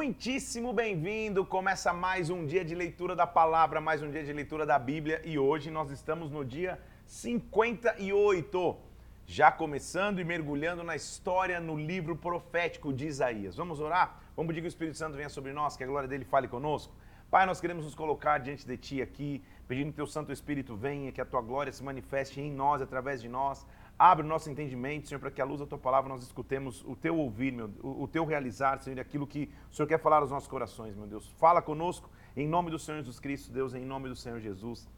[0.00, 1.44] muitíssimo bem-vindo.
[1.44, 5.20] Começa mais um dia de leitura da palavra, mais um dia de leitura da Bíblia
[5.26, 8.76] e hoje nós estamos no dia 58.
[9.26, 13.56] Já começando e mergulhando na história no livro profético de Isaías.
[13.56, 14.22] Vamos orar?
[14.34, 16.94] Vamos pedir que o Espírito Santo venha sobre nós, que a glória dele fale conosco.
[17.30, 21.12] Pai, nós queremos nos colocar diante de Ti aqui, pedindo que Teu Santo Espírito venha,
[21.12, 23.66] que a Tua glória se manifeste em nós, através de nós.
[24.02, 26.96] Abre o nosso entendimento, Senhor, para que à luz da tua palavra nós escutemos o
[26.96, 30.30] teu ouvir, meu, o, o teu realizar, Senhor, aquilo que o Senhor quer falar aos
[30.30, 31.28] nossos corações, meu Deus.
[31.36, 34.88] Fala conosco, em nome do Senhor Jesus Cristo, Deus, em nome do Senhor Jesus.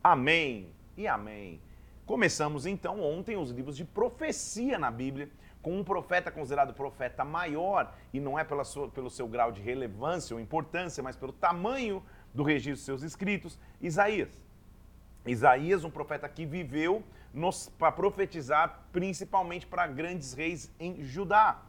[0.00, 1.60] Amém e amém.
[2.06, 5.28] Começamos então ontem os livros de profecia na Bíblia,
[5.60, 9.60] com um profeta considerado profeta maior, e não é pela sua, pelo seu grau de
[9.60, 12.00] relevância ou importância, mas pelo tamanho
[12.32, 14.40] do registro de seus escritos, Isaías.
[15.26, 17.02] Isaías, um profeta que viveu
[17.78, 21.62] para profetizar principalmente para grandes reis em Judá,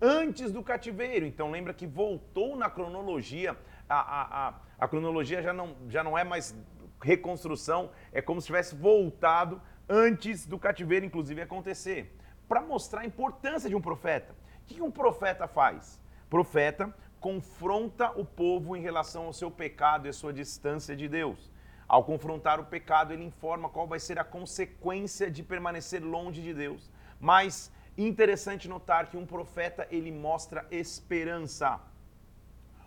[0.00, 1.26] antes do cativeiro.
[1.26, 3.56] Então lembra que voltou na cronologia,
[3.88, 6.54] a, a, a, a cronologia já não, já não é mais
[7.02, 12.16] reconstrução, é como se tivesse voltado antes do cativeiro, inclusive, acontecer.
[12.48, 14.34] Para mostrar a importância de um profeta.
[14.62, 16.00] O que um profeta faz?
[16.28, 21.50] Profeta confronta o povo em relação ao seu pecado e a sua distância de Deus.
[21.94, 26.52] Ao confrontar o pecado, ele informa qual vai ser a consequência de permanecer longe de
[26.54, 26.88] Deus.
[27.18, 31.80] Mas interessante notar que um profeta ele mostra esperança.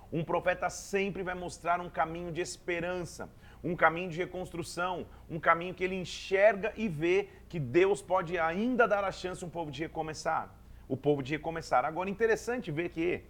[0.09, 3.30] Um profeta sempre vai mostrar um caminho de esperança,
[3.62, 8.88] um caminho de reconstrução, um caminho que ele enxerga e vê que Deus pode ainda
[8.88, 10.50] dar a chance um povo de recomeçar.
[10.88, 11.84] O povo de recomeçar.
[11.84, 13.22] Agora, interessante ver que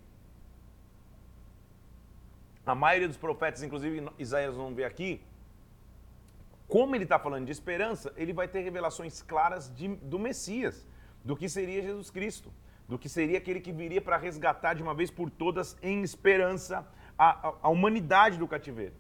[2.64, 5.20] a maioria dos profetas, inclusive Isaías vamos ver aqui,
[6.74, 10.88] como ele está falando de esperança, ele vai ter revelações claras de, do Messias,
[11.24, 12.52] do que seria Jesus Cristo,
[12.90, 16.84] do que seria aquele que viria para resgatar de uma vez por todas em esperança
[17.16, 18.96] a, a, a, humanidade do cativeiro.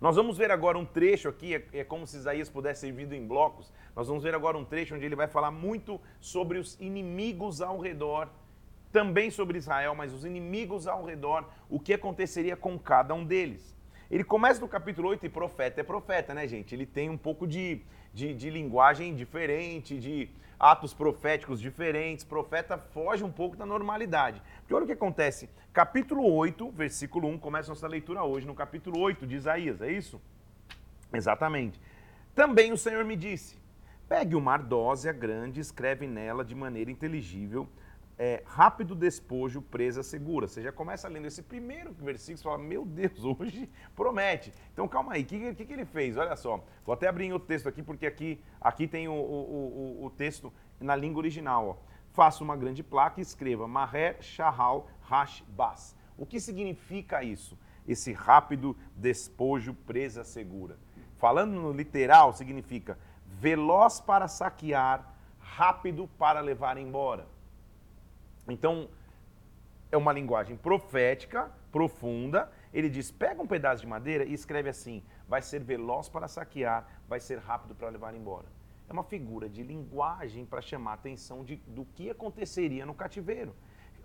[0.00, 3.12] Nós vamos ver agora um trecho aqui, é, é como se Isaías pudesse ser vindo
[3.12, 3.72] em blocos.
[3.96, 7.80] Nós vamos ver agora um trecho onde ele vai falar muito sobre os inimigos ao
[7.80, 8.28] redor,
[8.92, 13.79] também sobre Israel, mas os inimigos ao redor, o que aconteceria com cada um deles.
[14.10, 16.74] Ele começa no capítulo 8 e profeta é profeta, né, gente?
[16.74, 17.80] Ele tem um pouco de,
[18.12, 20.28] de, de, linguagem diferente, de
[20.58, 22.24] atos proféticos diferentes.
[22.24, 24.42] Profeta foge um pouco da normalidade.
[24.58, 25.48] Porque olha o que acontece.
[25.72, 30.20] Capítulo 8, versículo 1, começa nossa leitura hoje, no capítulo 8 de Isaías, é isso?
[31.14, 31.80] Exatamente.
[32.34, 33.56] Também o Senhor me disse:
[34.08, 37.68] pegue uma ardósia grande, escreve nela de maneira inteligível
[38.22, 40.46] é, rápido despojo, presa segura.
[40.46, 43.66] Você já começa lendo esse primeiro versículo e fala, meu Deus, hoje
[43.96, 44.52] promete.
[44.74, 46.18] Então calma aí, o que, que, que, ele fez?
[46.18, 50.04] Olha só, vou até abrir o texto aqui, porque aqui, aqui tem o, o, o,
[50.04, 51.66] o texto na língua original.
[51.66, 51.76] Ó.
[52.12, 54.86] Faça uma grande placa e escreva Maher Shahal
[55.48, 55.96] Bas.
[56.18, 57.56] O que significa isso?
[57.88, 60.78] Esse rápido despojo, presa segura.
[61.16, 67.39] Falando no literal, significa veloz para saquear, rápido para levar embora.
[68.50, 68.88] Então,
[69.92, 72.50] é uma linguagem profética, profunda.
[72.72, 76.86] Ele diz: pega um pedaço de madeira e escreve assim: vai ser veloz para saquear,
[77.08, 78.46] vai ser rápido para levar embora.
[78.88, 83.54] É uma figura de linguagem para chamar a atenção de, do que aconteceria no cativeiro.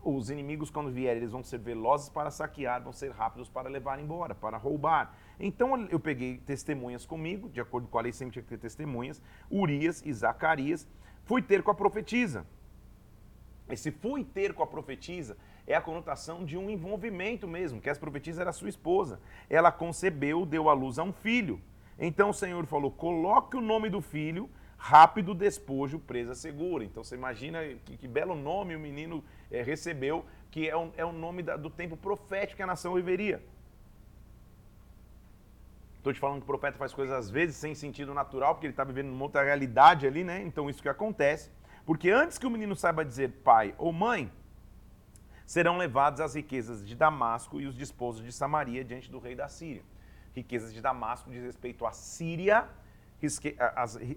[0.03, 3.99] Os inimigos, quando vierem, eles vão ser velozes para saquear, vão ser rápidos para levar
[3.99, 5.17] embora, para roubar.
[5.39, 9.19] Então eu peguei testemunhas comigo, de acordo com a lei sempre tinha que ter testemunhas,
[9.49, 10.87] Urias e Zacarias,
[11.23, 12.45] fui ter com a profetisa.
[13.69, 17.99] Esse fui ter com a profetisa é a conotação de um envolvimento mesmo, que essa
[17.99, 19.19] profetisa era sua esposa.
[19.49, 21.59] Ela concebeu, deu à luz a um filho.
[21.97, 26.83] Então o Senhor falou: coloque o nome do filho, rápido despojo, presa segura.
[26.83, 31.11] Então você imagina que, que belo nome o menino é, recebeu, que é o, é
[31.11, 33.41] nome da, do tempo profético que a nação viveria.
[35.97, 38.73] Estou te falando que o profeta faz coisas às vezes sem sentido natural, porque ele
[38.73, 40.43] está vivendo numa outra realidade ali, né?
[40.43, 41.49] Então isso que acontece.
[41.85, 44.31] Porque antes que o menino saiba dizer pai ou mãe,
[45.45, 49.47] serão levados as riquezas de Damasco e os desposos de Samaria diante do rei da
[49.47, 49.83] Síria.
[50.33, 52.67] Riquezas de Damasco diz respeito à Síria,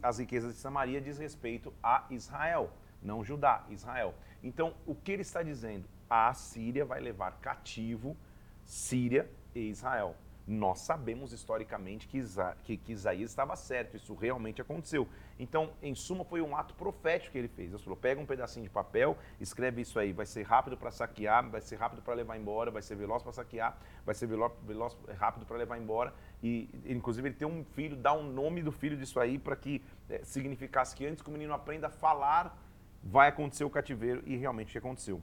[0.02, 2.72] as riquezas de Samaria diz respeito a Israel,
[3.02, 4.14] não Judá, Israel.
[4.42, 5.86] Então, o que ele está dizendo?
[6.08, 8.16] A Síria vai levar cativo
[8.64, 10.16] Síria e Israel
[10.48, 15.06] nós sabemos historicamente que, Isa, que, que, Isaías estava certo, isso realmente aconteceu.
[15.38, 17.70] Então, em suma, foi um ato profético que ele fez.
[17.70, 21.46] Ele falou: pega um pedacinho de papel, escreve isso aí, vai ser rápido para saquear,
[21.50, 24.96] vai ser rápido para levar embora, vai ser veloz para saquear, vai ser veloz, veloz
[25.18, 26.14] rápido para levar embora.
[26.42, 29.84] E, inclusive, ele tem um filho, dá um nome do filho disso aí para que
[30.08, 32.58] é, significasse que antes que o menino aprenda a falar,
[33.04, 35.20] vai acontecer o cativeiro, e realmente aconteceu.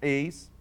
[0.00, 0.52] Eis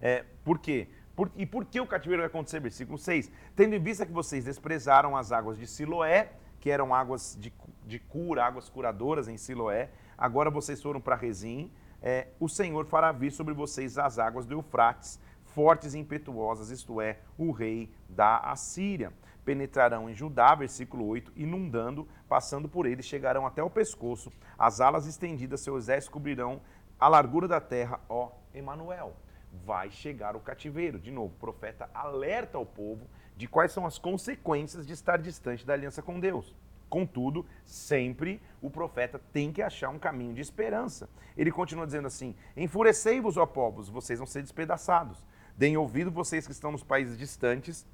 [0.00, 0.88] É, por quê?
[1.20, 2.60] Por, e por que o cativeiro vai acontecer?
[2.60, 3.30] Versículo 6.
[3.54, 7.52] Tendo em vista que vocês desprezaram as águas de Siloé, que eram águas de,
[7.84, 11.70] de cura, águas curadoras em Siloé, agora vocês foram para Rezim,
[12.00, 17.02] é, o Senhor fará vir sobre vocês as águas do Eufrates, fortes e impetuosas, isto
[17.02, 19.12] é, o rei da Assíria.
[19.44, 25.06] Penetrarão em Judá, versículo 8, inundando, passando por ele, chegarão até o pescoço, as alas
[25.06, 26.62] estendidas, seus exércitos cobrirão
[26.98, 29.14] a largura da terra, ó Emanuel
[29.52, 30.98] vai chegar o cativeiro.
[30.98, 33.06] De novo, o profeta alerta ao povo
[33.36, 36.54] de quais são as consequências de estar distante da aliança com Deus.
[36.88, 41.08] Contudo, sempre o profeta tem que achar um caminho de esperança.
[41.36, 45.24] Ele continua dizendo assim: Enfurecei-vos, ó povos, vocês vão ser despedaçados.
[45.56, 47.86] Deem ouvido vocês que estão nos países distantes.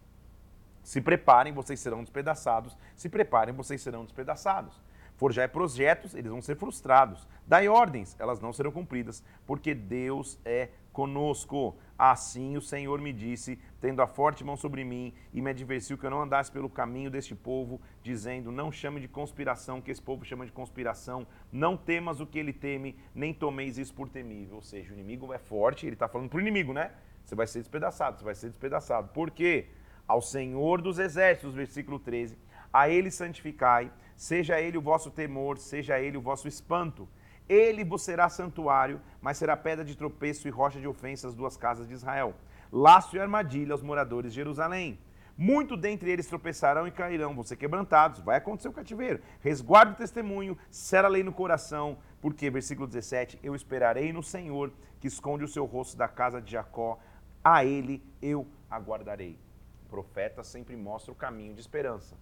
[0.83, 2.77] Se preparem, vocês serão despedaçados.
[2.95, 4.81] Se preparem, vocês serão despedaçados.
[5.17, 7.27] Forjai projetos, eles vão ser frustrados.
[7.47, 11.77] Dai ordens, elas não serão cumpridas, porque Deus é conosco.
[11.99, 16.07] Assim o Senhor me disse, tendo a forte mão sobre mim, e me advertiu que
[16.07, 20.25] eu não andasse pelo caminho deste povo, dizendo: Não chame de conspiração, que esse povo
[20.25, 24.57] chama de conspiração, não temas o que ele teme, nem tomeis isso por temível.
[24.57, 26.93] Ou seja, o inimigo é forte, ele está falando para o inimigo, né?
[27.25, 29.09] Você vai ser despedaçado, você vai ser despedaçado.
[29.09, 29.67] Por quê?
[30.09, 32.39] Ao Senhor dos Exércitos, versículo 13,
[32.73, 37.07] a ele santificai Seja ele o vosso temor, seja ele o vosso espanto.
[37.49, 41.57] Ele vos será santuário, mas será pedra de tropeço e rocha de ofensa às duas
[41.57, 42.35] casas de Israel.
[42.73, 44.99] Laço e armadilha aos moradores de Jerusalém.
[45.39, 49.21] Muito dentre eles tropeçarão e cairão, vão ser quebrantados, vai acontecer o cativeiro.
[49.41, 54.73] Resguarde o testemunho, sera a lei no coração, porque, versículo 17, eu esperarei no Senhor,
[54.99, 56.99] que esconde o seu rosto da casa de Jacó,
[57.45, 59.39] a ele eu aguardarei.
[59.85, 62.17] O profeta sempre mostra o caminho de esperança.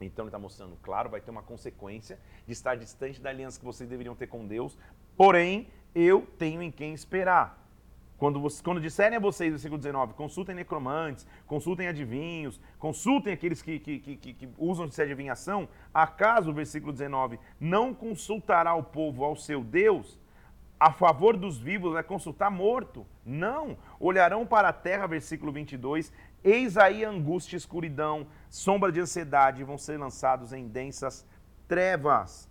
[0.00, 3.64] Então ele está mostrando, claro, vai ter uma consequência de estar distante da aliança que
[3.64, 4.78] vocês deveriam ter com Deus,
[5.16, 7.66] porém eu tenho em quem esperar.
[8.18, 13.98] Quando, quando disserem a vocês, versículo 19, consultem necromantes, consultem adivinhos, consultem aqueles que, que,
[13.98, 20.18] que, que usam de adivinhação, acaso, versículo 19, não consultará o povo ao seu Deus?
[20.78, 23.06] A favor dos vivos vai consultar morto?
[23.24, 23.78] Não.
[23.98, 26.12] Olharão para a terra, versículo 22,
[26.46, 31.26] Eis aí angústia, escuridão, sombra de ansiedade, vão ser lançados em densas
[31.66, 32.48] trevas.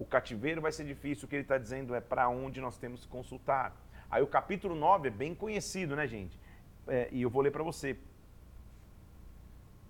[0.00, 3.02] O cativeiro vai ser difícil, o que ele está dizendo é para onde nós temos
[3.04, 3.72] que consultar.
[4.10, 6.36] Aí o capítulo 9 é bem conhecido, né, gente?
[6.88, 7.96] É, e eu vou ler para você.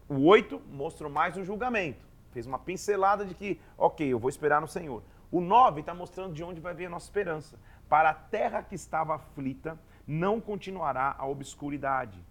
[0.06, 2.06] O 8 mostrou mais o julgamento.
[2.32, 5.02] Fez uma pincelada de que, ok, eu vou esperar no Senhor.
[5.32, 7.58] O 9 está mostrando de onde vai vir a nossa esperança.
[7.88, 12.22] Para a terra que estava aflita, não continuará a obscuridade.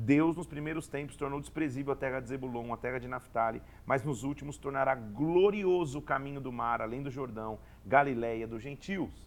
[0.00, 4.04] Deus, nos primeiros tempos, tornou desprezível a terra de Zebulon, a terra de Naphtali, mas
[4.04, 9.26] nos últimos tornará glorioso o caminho do mar, além do Jordão, Galiléia dos gentios.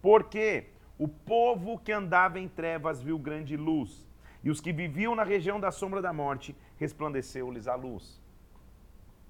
[0.00, 4.06] Porque o povo que andava em trevas viu grande luz,
[4.44, 8.22] e os que viviam na região da sombra da morte, resplandeceu-lhes a luz.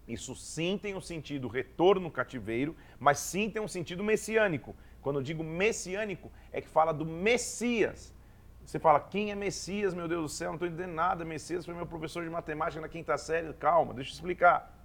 [0.07, 4.77] Isso sim tem um sentido retorno cativeiro, mas sim tem um sentido messiânico.
[5.01, 8.15] Quando eu digo messiânico, é que fala do Messias,
[8.65, 10.49] você fala, quem é Messias, meu Deus do céu?
[10.49, 11.25] Não estou entendendo nada.
[11.25, 13.53] Messias foi meu professor de matemática na quinta série.
[13.55, 14.79] Calma, deixa eu explicar.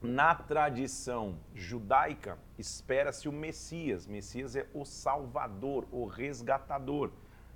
[0.00, 4.06] Na tradição judaica, espera-se o Messias.
[4.06, 7.10] Messias é o Salvador, o resgatador.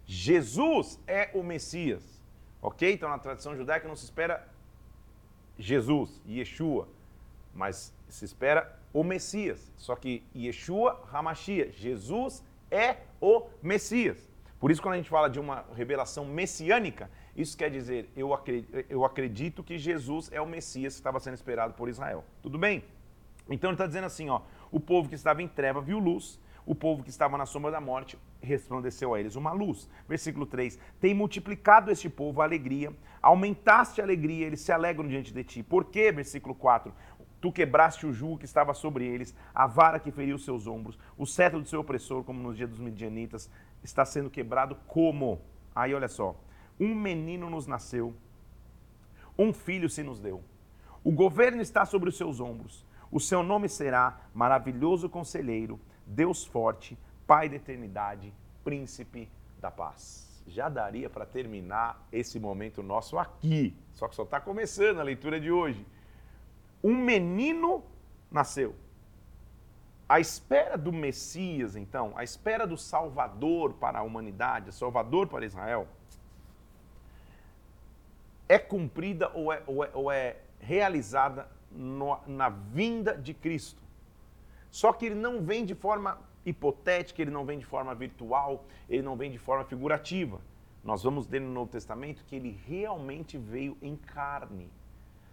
[0.04, 2.20] Jesus é o Messias.
[2.60, 2.92] Ok?
[2.92, 4.48] Então, na tradição judaica não se espera
[5.58, 6.88] Jesus, Yeshua,
[7.54, 9.72] mas se espera o Messias.
[9.76, 12.42] Só que Yeshua, Hamashia, Jesus
[12.72, 14.32] é o Messias.
[14.58, 19.62] Por isso, quando a gente fala de uma revelação messiânica, isso quer dizer, eu acredito,
[19.62, 22.24] que Jesus é o Messias que estava sendo esperado por Israel.
[22.42, 22.84] Tudo bem?
[23.50, 26.74] Então ele está dizendo assim, ó, o povo que estava em treva viu luz, o
[26.74, 29.88] povo que estava na sombra da morte resplandeceu a eles uma luz.
[30.08, 35.34] Versículo 3: Tem multiplicado este povo a alegria, aumentaste a alegria, eles se alegram diante
[35.34, 35.62] de ti.
[35.62, 36.12] Por quê?
[36.12, 36.94] Versículo 4:
[37.42, 41.26] Tu quebraste o jugo que estava sobre eles, a vara que feriu seus ombros, o
[41.26, 43.50] cetro do seu opressor, como nos dias dos midianitas,
[43.82, 45.40] está sendo quebrado como?
[45.74, 46.36] Aí olha só,
[46.78, 48.14] um menino nos nasceu,
[49.36, 50.40] um filho se nos deu.
[51.02, 52.86] O governo está sobre os seus ombros.
[53.10, 56.96] O seu nome será Maravilhoso Conselheiro, Deus Forte,
[57.26, 58.32] Pai da Eternidade,
[58.62, 59.28] Príncipe
[59.60, 60.30] da Paz.
[60.46, 65.40] Já daria para terminar esse momento nosso aqui, só que só está começando a leitura
[65.40, 65.84] de hoje
[66.82, 67.84] um menino
[68.30, 68.74] nasceu.
[70.08, 75.88] A espera do Messias, então, a espera do Salvador para a humanidade, Salvador para Israel,
[78.48, 83.82] é cumprida ou é, ou é, ou é realizada no, na vinda de Cristo.
[84.70, 89.02] Só que ele não vem de forma hipotética, ele não vem de forma virtual, ele
[89.02, 90.40] não vem de forma figurativa.
[90.84, 94.70] Nós vamos ver no Novo Testamento que ele realmente veio em carne.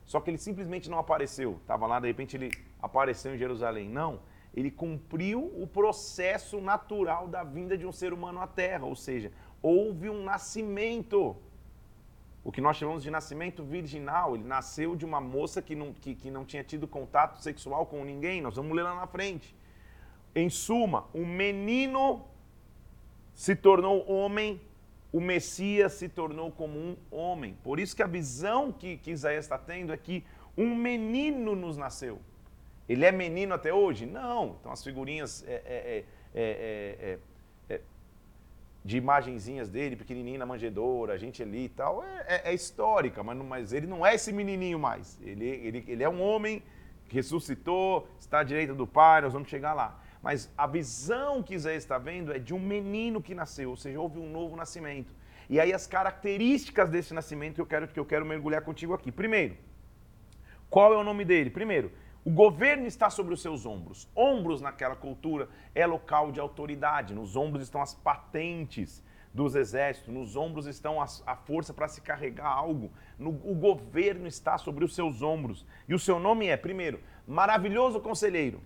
[0.09, 1.59] Só que ele simplesmente não apareceu.
[1.61, 2.49] Estava lá, de repente ele
[2.81, 3.87] apareceu em Jerusalém.
[3.87, 4.21] Não.
[4.55, 8.87] Ele cumpriu o processo natural da vinda de um ser humano à Terra.
[8.87, 11.35] Ou seja, houve um nascimento.
[12.43, 14.33] O que nós chamamos de nascimento virginal.
[14.33, 18.03] Ele nasceu de uma moça que não, que, que não tinha tido contato sexual com
[18.03, 18.41] ninguém.
[18.41, 19.55] Nós vamos ler lá na frente.
[20.33, 22.25] Em suma, o menino
[23.35, 24.59] se tornou homem,
[25.11, 27.57] o Messias se tornou como um homem.
[27.63, 30.23] Por isso que a visão que, que Isaías está tendo é que
[30.57, 32.19] um menino nos nasceu.
[32.87, 34.05] Ele é menino até hoje?
[34.05, 34.57] Não.
[34.59, 37.19] Então as figurinhas é, é, é,
[38.83, 43.73] de imagenzinhas dele, pequenininho na manjedoura, a gente ali e tal, é, histórica, mas, mas,
[43.73, 45.19] ele não é esse menininho mais.
[45.21, 46.63] Ele, ele, ele é um homem
[47.07, 49.99] que ressuscitou, está à direita do Pai, nós vamos chegar lá.
[50.21, 53.99] Mas a visão que Isaías está vendo é de um menino que nasceu, ou seja,
[53.99, 55.13] houve um novo nascimento.
[55.49, 59.11] E aí as características desse nascimento que eu quero que eu quero mergulhar contigo aqui.
[59.11, 59.57] Primeiro,
[60.69, 61.49] qual é o nome dele?
[61.49, 61.91] Primeiro,
[62.23, 64.07] o governo está sobre os seus ombros.
[64.15, 67.13] Ombros naquela cultura é local de autoridade.
[67.13, 72.01] Nos ombros estão as patentes dos exércitos, nos ombros estão as, a força para se
[72.01, 72.91] carregar algo.
[73.17, 75.65] No, o governo está sobre os seus ombros.
[75.87, 78.61] E o seu nome é, primeiro, maravilhoso conselheiro.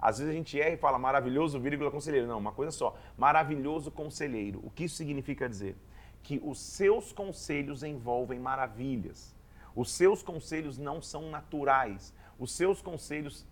[0.00, 2.26] Às vezes a gente erra e fala maravilhoso, vírgula, conselheiro.
[2.26, 2.96] Não, uma coisa só.
[3.16, 4.60] Maravilhoso conselheiro.
[4.62, 5.76] O que isso significa dizer?
[6.22, 9.34] Que os seus conselhos envolvem maravilhas.
[9.74, 12.14] Os seus conselhos não são naturais.
[12.38, 13.46] Os seus conselhos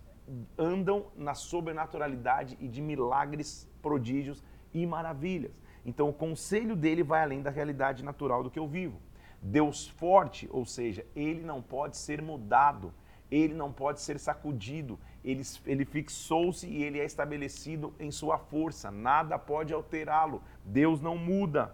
[0.57, 5.51] andam na sobrenaturalidade e de milagres, prodígios e maravilhas.
[5.85, 8.99] Então o conselho dele vai além da realidade natural do que eu vivo.
[9.41, 12.93] Deus forte, ou seja, ele não pode ser mudado,
[13.31, 14.99] ele não pode ser sacudido,
[15.31, 20.41] ele, ele fixou-se e ele é estabelecido em sua força, nada pode alterá-lo.
[20.63, 21.73] Deus não muda.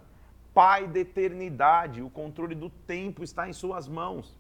[0.54, 4.36] Pai da eternidade, o controle do tempo está em suas mãos.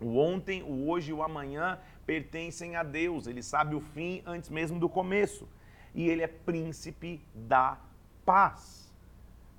[0.00, 3.26] O ontem, o hoje e o amanhã pertencem a Deus.
[3.26, 5.48] Ele sabe o fim antes mesmo do começo.
[5.94, 7.78] E ele é príncipe da
[8.24, 8.90] paz.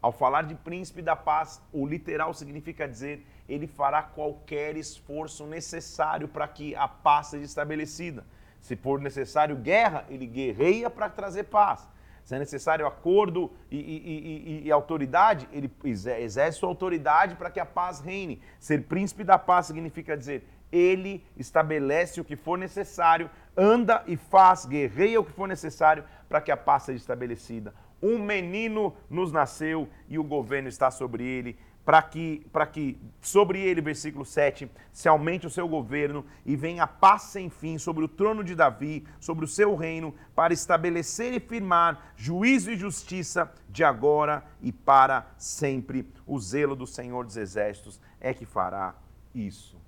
[0.01, 6.27] Ao falar de príncipe da paz, o literal significa dizer ele fará qualquer esforço necessário
[6.27, 8.25] para que a paz seja estabelecida.
[8.61, 11.89] Se for necessário guerra, ele guerreia para trazer paz.
[12.23, 17.59] Se é necessário acordo e, e, e, e, autoridade, ele exerce sua autoridade para que
[17.59, 18.39] a paz reine.
[18.59, 24.65] Ser príncipe da paz significa dizer, ele estabelece o que for necessário, anda e faz,
[24.65, 27.73] guerreia o que for necessário para que a paz seja estabelecida.
[28.01, 33.81] Um menino nos nasceu e o governo está sobre ele para que, que sobre ele,
[33.81, 38.43] versículo 7, se aumente o seu governo e venha paz sem fim sobre o trono
[38.43, 44.43] de Davi, sobre o seu reino, para estabelecer e firmar juízo e justiça de agora
[44.61, 46.07] e para sempre.
[46.25, 48.95] O zelo do Senhor dos Exércitos é que fará
[49.33, 49.81] isso.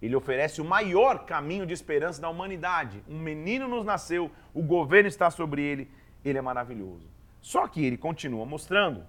[0.00, 3.02] Ele oferece o maior caminho de esperança da humanidade.
[3.08, 5.90] Um menino nos nasceu, o governo está sobre ele,
[6.24, 7.08] ele é maravilhoso.
[7.40, 9.04] Só que ele continua mostrando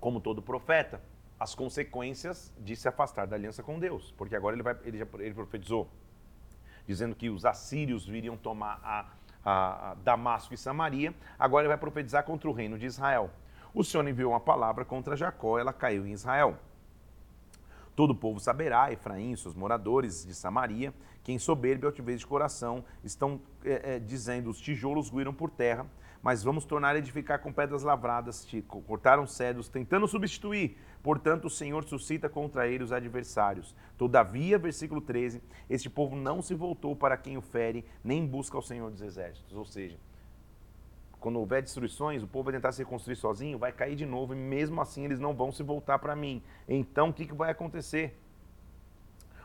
[0.00, 1.00] como todo profeta,
[1.38, 4.12] as consequências de se afastar da aliança com Deus.
[4.16, 5.88] Porque agora ele, vai, ele, já, ele profetizou,
[6.86, 9.06] dizendo que os assírios viriam tomar a,
[9.44, 11.14] a, a Damasco e Samaria.
[11.38, 13.30] Agora ele vai profetizar contra o reino de Israel.
[13.72, 16.58] O Senhor enviou uma palavra contra Jacó, ela caiu em Israel.
[17.94, 20.92] Todo o povo saberá, Efraim, seus moradores de Samaria,
[21.22, 25.50] que em soberba e altivez de coração estão é, é, dizendo: os tijolos ruíram por
[25.50, 25.86] terra,
[26.22, 28.46] mas vamos tornar a edificar com pedras lavradas,
[28.86, 30.76] cortaram cedros, tentando substituir.
[31.02, 33.74] Portanto, o Senhor suscita contra ele os adversários.
[33.96, 38.62] Todavia, versículo 13, este povo não se voltou para quem o fere, nem busca ao
[38.62, 39.56] Senhor dos exércitos.
[39.56, 39.98] Ou seja,
[41.18, 44.36] quando houver destruições, o povo vai tentar se reconstruir sozinho, vai cair de novo, e
[44.36, 46.42] mesmo assim eles não vão se voltar para mim.
[46.68, 48.18] Então, o que, que vai acontecer?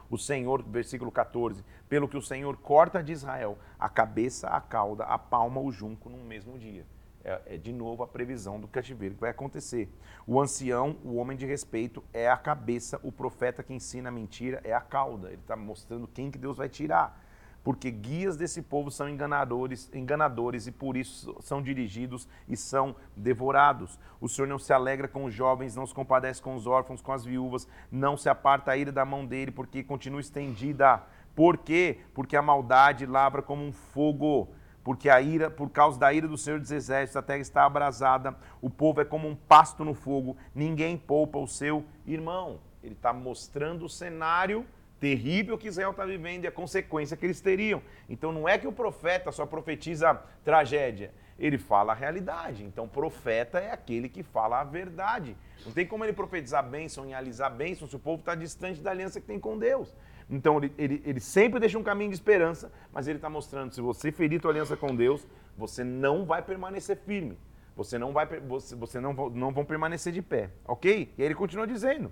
[0.10, 5.04] O Senhor, versículo 14, pelo que o Senhor corta de Israel a cabeça, a cauda,
[5.04, 6.86] a palma, o junco num mesmo dia.
[7.24, 9.90] É, é, de novo a previsão do cativeiro que vai acontecer.
[10.28, 14.62] O ancião, o homem de respeito, é a cabeça, o profeta que ensina a mentira
[14.64, 15.30] é a cauda.
[15.30, 17.25] Ele está mostrando quem que Deus vai tirar
[17.66, 24.00] porque guias desse povo são enganadores, enganadores e por isso são dirigidos e são devorados.
[24.22, 27.12] O Senhor não se alegra com os jovens, não se compadece com os órfãos, com
[27.12, 31.02] as viúvas, não se aparta a ira da mão dele, porque continua estendida.
[31.36, 32.02] Por quê?
[32.14, 34.48] Porque a maldade lavra como um fogo
[34.84, 38.38] porque a ira, por causa da ira do Senhor dos Exércitos, a terra está abrasada,
[38.62, 42.60] o povo é como um pasto no fogo, ninguém poupa o seu irmão.
[42.84, 44.64] Ele está mostrando o cenário
[45.00, 47.82] terrível que Israel está vivendo e a consequência que eles teriam.
[48.10, 52.64] Então não é que o profeta só profetiza tragédia, ele fala a realidade.
[52.64, 55.36] Então profeta é aquele que fala a verdade.
[55.66, 58.92] Não tem como ele profetizar bênção e alisar bênção se o povo está distante da
[58.92, 59.96] aliança que tem com Deus.
[60.30, 63.82] Então ele, ele, ele sempre deixa um caminho de esperança, mas ele está mostrando: se
[63.82, 67.38] você ferir tua aliança com Deus, você não vai permanecer firme.
[67.76, 71.14] Você não vai, você, você não, não vão permanecer de pé, ok?
[71.18, 72.12] E aí ele continua dizendo: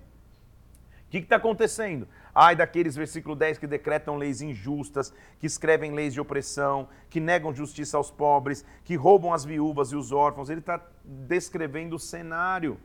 [1.20, 2.08] que está acontecendo?
[2.34, 7.54] Ai daqueles, versículo 10, que decretam leis injustas, que escrevem leis de opressão, que negam
[7.54, 10.50] justiça aos pobres, que roubam as viúvas e os órfãos.
[10.50, 12.78] Ele está descrevendo o cenário.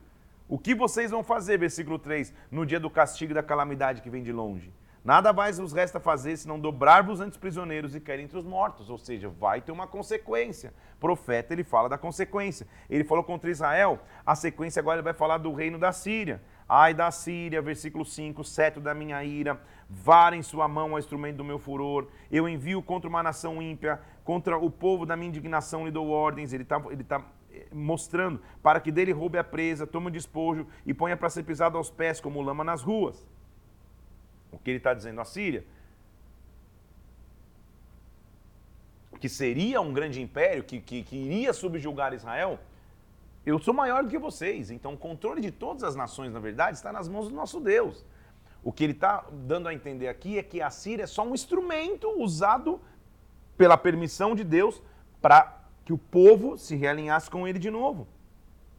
[0.48, 4.10] O que vocês vão fazer, versículo 3, no dia do castigo e da calamidade que
[4.10, 4.72] vem de longe?
[5.02, 8.90] Nada mais nos resta fazer senão dobrar-vos ante os prisioneiros e cair entre os mortos.
[8.90, 10.74] Ou seja, vai ter uma consequência.
[10.98, 12.66] Profeta, ele fala da consequência.
[12.88, 16.42] Ele falou contra Israel, a sequência agora ele vai falar do reino da Síria.
[16.72, 21.38] Ai da Síria, versículo 5, cetro da minha ira, vara em sua mão o instrumento
[21.38, 22.06] do meu furor.
[22.30, 26.52] Eu envio contra uma nação ímpia, contra o povo da minha indignação lhe dou ordens.
[26.52, 30.64] Ele está ele tá eh, mostrando para que dele roube a presa, tome o despojo
[30.86, 33.26] e ponha para ser pisado aos pés como lama nas ruas.
[34.52, 35.20] O que ele está dizendo?
[35.20, 35.64] A Síria,
[39.18, 42.60] que seria um grande império, que, que, que iria subjugar Israel,
[43.44, 44.70] eu sou maior do que vocês.
[44.70, 48.04] Então, o controle de todas as nações, na verdade, está nas mãos do nosso Deus.
[48.62, 51.34] O que ele está dando a entender aqui é que a Síria é só um
[51.34, 52.80] instrumento usado
[53.56, 54.82] pela permissão de Deus
[55.20, 58.06] para que o povo se realinhasse com ele de novo.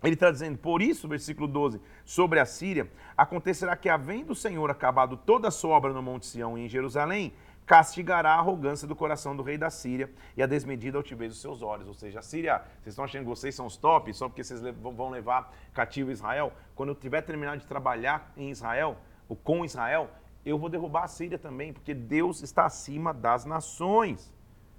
[0.04, 4.70] Ele está dizendo, por isso, versículo 12, sobre a Síria, acontecerá que, havendo o Senhor
[4.72, 7.34] acabado toda a sua obra no Monte Sião e em Jerusalém,
[7.66, 11.62] castigará a arrogância do coração do rei da Síria e a desmedida altivez dos seus
[11.62, 11.88] olhos.
[11.88, 14.62] Ou seja, a Síria, vocês estão achando que vocês são os top só porque vocês
[14.62, 16.52] vão levar cativo Israel?
[16.76, 18.98] Quando eu tiver terminado de trabalhar em Israel,
[19.30, 20.10] ou com Israel,
[20.46, 24.34] eu vou derrubar a Síria também, porque Deus está acima das nações.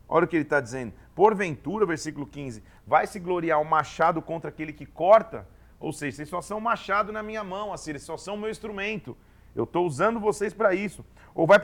[0.09, 0.92] Olha o que ele está dizendo.
[1.14, 5.49] Porventura, versículo 15, vai se gloriar o machado contra aquele que corta?
[5.81, 9.16] Ou seja, vocês só são machado na minha mão, assim, eles só são meu instrumento.
[9.55, 11.05] Eu estou usando vocês para isso.
[11.35, 11.59] Ou vai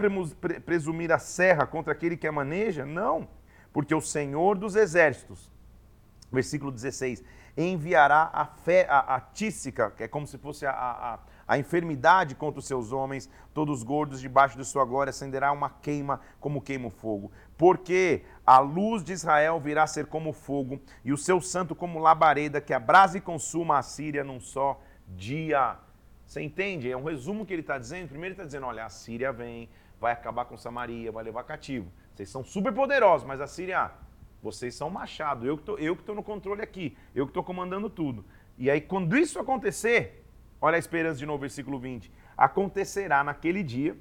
[0.65, 2.87] presumir a serra contra aquele que a maneja?
[2.87, 3.29] Não,
[3.73, 5.51] porque o Senhor dos exércitos,
[6.33, 7.23] versículo 16,
[7.57, 12.35] enviará a, fé, a, a tísica, que é como se fosse a, a a enfermidade
[12.35, 16.89] contra os seus homens, todos gordos debaixo de sua glória, acenderá uma queima como queima
[16.89, 17.33] o fogo.
[17.57, 22.61] Porque a luz de Israel virá ser como fogo, e o seu santo como labareda,
[22.61, 25.79] que abrasa e consuma a Síria num só dia.
[26.29, 26.89] Você entende?
[26.89, 28.11] É um resumo que ele está dizendo.
[28.11, 29.69] Primeiro ele está dizendo, olha, a Síria vem,
[30.01, 31.91] vai acabar com Samaria, vai levar cativo.
[32.15, 33.91] Vocês são super poderosos, mas a Síria,
[34.41, 35.45] vocês são machado.
[35.45, 38.25] Eu que estou no controle aqui, eu que estou comandando tudo.
[38.57, 40.25] E aí, quando isso acontecer,
[40.61, 42.11] Olha a esperança de novo, versículo 20.
[42.37, 43.97] Acontecerá naquele dia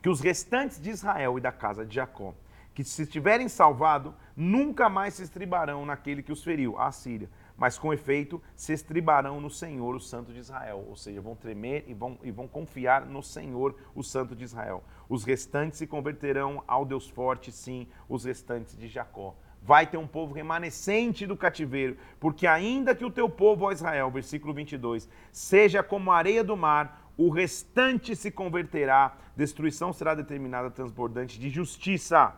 [0.00, 2.34] que os restantes de Israel e da casa de Jacó,
[2.74, 7.28] que se estiverem salvados, nunca mais se estribarão naquele que os feriu, a Síria,
[7.60, 10.82] mas com efeito se estribarão no Senhor, o Santo de Israel.
[10.88, 14.82] Ou seja, vão tremer e vão, e vão confiar no Senhor, o Santo de Israel.
[15.10, 20.06] Os restantes se converterão ao Deus forte, sim, os restantes de Jacó vai ter um
[20.06, 25.82] povo remanescente do cativeiro, porque ainda que o teu povo, ó Israel, versículo 22, seja
[25.82, 32.34] como a areia do mar, o restante se converterá, destruição será determinada transbordante de justiça.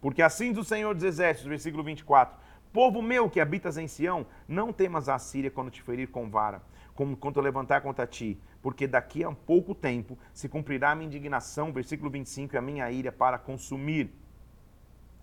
[0.00, 2.34] Porque assim do Senhor dos Exércitos, versículo 24,
[2.74, 6.60] povo meu que habitas em Sião, não temas a Síria quando te ferir com vara,
[6.92, 11.72] como quando levantar contra ti, porque daqui a pouco tempo se cumprirá a minha indignação,
[11.72, 14.12] versículo 25, e a minha ira para consumir.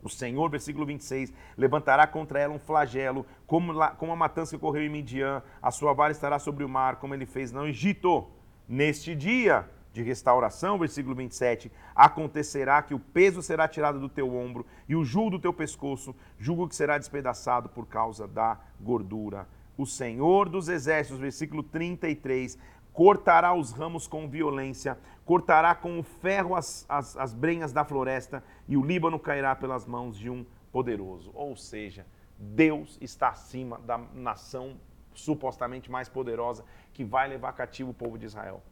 [0.02, 4.84] O Senhor, versículo 26, levantará contra ela um flagelo, como, como a matança que ocorreu
[4.84, 8.32] em Midian, a sua vara estará sobre o mar, como ele fez no Egito.
[8.66, 14.66] Neste dia de restauração, versículo 27, acontecerá que o peso será tirado do teu ombro
[14.88, 19.48] e o jugo do teu pescoço, jugo que será despedaçado por causa da gordura.
[19.78, 22.58] O Senhor dos Exércitos, versículo 33,
[22.94, 28.44] cortará os ramos com violência, cortará com o ferro as, as, as brenhas da floresta,
[28.68, 31.32] e o Líbano cairá pelas mãos de um poderoso.
[31.34, 32.06] Ou seja,
[32.38, 34.78] Deus está acima da nação
[35.14, 38.64] supostamente mais poderosa que vai levar cativo o povo de Israel.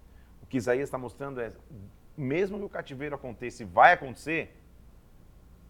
[0.50, 1.54] Que Isaías está mostrando é,
[2.18, 4.56] mesmo que o cativeiro aconteça e vai acontecer,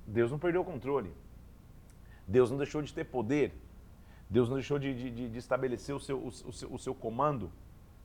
[0.08, 1.13] Deus não perdeu o controle.
[2.28, 3.54] Deus não deixou de ter poder.
[4.30, 7.52] Deus não deixou de, de, de estabelecer o seu, o, o, seu, o seu comando.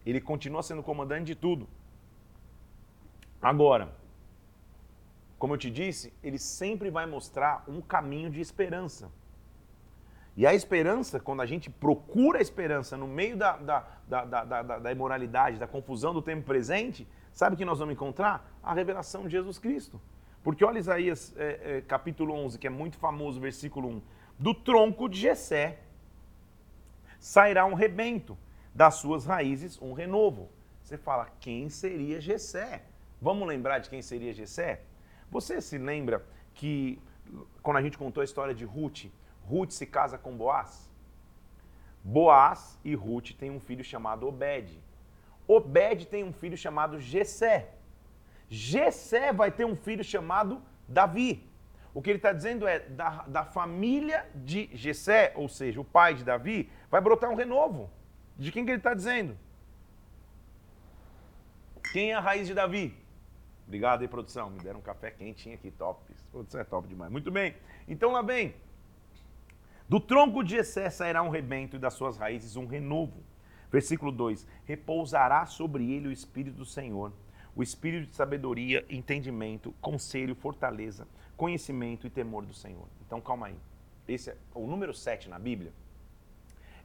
[0.04, 1.68] Ele continua sendo comandante de tudo.
[3.40, 3.94] Agora,
[5.38, 9.10] como eu te disse, ele sempre vai mostrar um caminho de esperança.
[10.36, 14.62] E a esperança, quando a gente procura a esperança no meio da, da, da, da,
[14.78, 18.48] da imoralidade, da confusão do tempo presente, Sabe o que nós vamos encontrar?
[18.62, 20.00] A revelação de Jesus Cristo.
[20.40, 24.02] Porque olha Isaías é, é, capítulo 11, que é muito famoso, versículo 1.
[24.38, 25.80] Do tronco de Jessé
[27.18, 28.38] sairá um rebento,
[28.72, 30.48] das suas raízes um renovo.
[30.82, 32.84] Você fala, quem seria Jessé?
[33.20, 34.82] Vamos lembrar de quem seria Jessé?
[35.28, 37.00] Você se lembra que
[37.62, 39.06] quando a gente contou a história de Ruth,
[39.48, 40.90] Ruth se casa com Boaz?
[42.02, 44.78] Boaz e Ruth têm um filho chamado Obed.
[45.46, 47.70] Obed tem um filho chamado Jessé.
[48.48, 51.48] Jessé vai ter um filho chamado Davi.
[51.94, 56.14] O que ele está dizendo é, da, da família de Jessé, ou seja, o pai
[56.14, 57.90] de Davi, vai brotar um renovo.
[58.36, 59.38] De quem que ele está dizendo?
[61.92, 62.96] Quem é a raiz de Davi?
[63.66, 64.50] Obrigado aí, produção.
[64.50, 66.00] Me deram um café quentinho aqui, top.
[66.32, 67.10] Produção é top demais.
[67.10, 67.54] Muito bem.
[67.86, 68.54] Então lá vem.
[69.86, 73.22] Do tronco de Jessé sairá um rebento e das suas raízes um renovo.
[73.70, 77.12] Versículo 2: Repousará sobre ele o Espírito do Senhor,
[77.54, 82.88] o Espírito de sabedoria, entendimento, conselho, fortaleza, conhecimento e temor do Senhor.
[83.06, 83.56] Então calma aí.
[84.08, 85.72] Esse é o número 7 na Bíblia.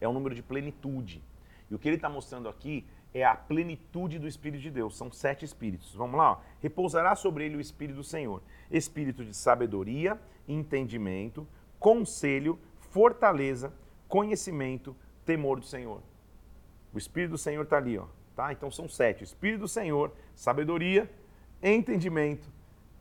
[0.02, 1.22] É o número de plenitude.
[1.70, 4.98] E o que ele está mostrando aqui é a plenitude do Espírito de Deus.
[4.98, 5.94] São sete espíritos.
[5.94, 6.34] Vamos lá?
[6.34, 6.38] Ó.
[6.62, 8.42] Repousará sobre ele o Espírito do Senhor.
[8.70, 11.48] Espírito de sabedoria, entendimento,
[11.80, 12.60] conselho,
[12.90, 13.74] fortaleza,
[14.08, 16.02] conhecimento, temor do Senhor.
[16.94, 18.06] O Espírito do Senhor está ali, ó.
[18.36, 18.52] Tá?
[18.52, 19.24] Então são sete.
[19.24, 21.10] Espírito do Senhor, sabedoria,
[21.62, 22.50] entendimento,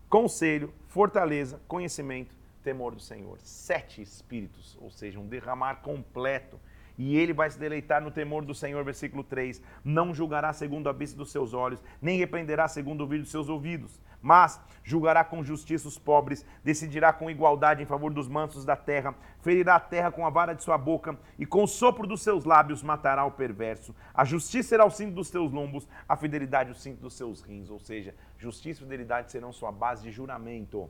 [0.09, 3.39] conselho, fortaleza, conhecimento, temor do Senhor.
[3.41, 6.59] Sete espíritos, ou seja, um derramar completo
[6.99, 9.63] e ele vai se deleitar no temor do Senhor, versículo 3.
[9.85, 13.49] Não julgará segundo a vista dos seus olhos, nem repreenderá segundo o ouvido dos seus
[13.49, 18.75] ouvidos, mas julgará com justiça os pobres, decidirá com igualdade em favor dos mansos da
[18.75, 22.23] terra, ferirá a terra com a vara de sua boca, e com o sopro dos
[22.23, 23.95] seus lábios matará o perverso.
[24.15, 27.69] A justiça será o cinto dos seus lombos, a fidelidade o cinto dos seus rins.
[27.71, 30.89] Ou seja, justiça e fidelidade serão sua base de juramento.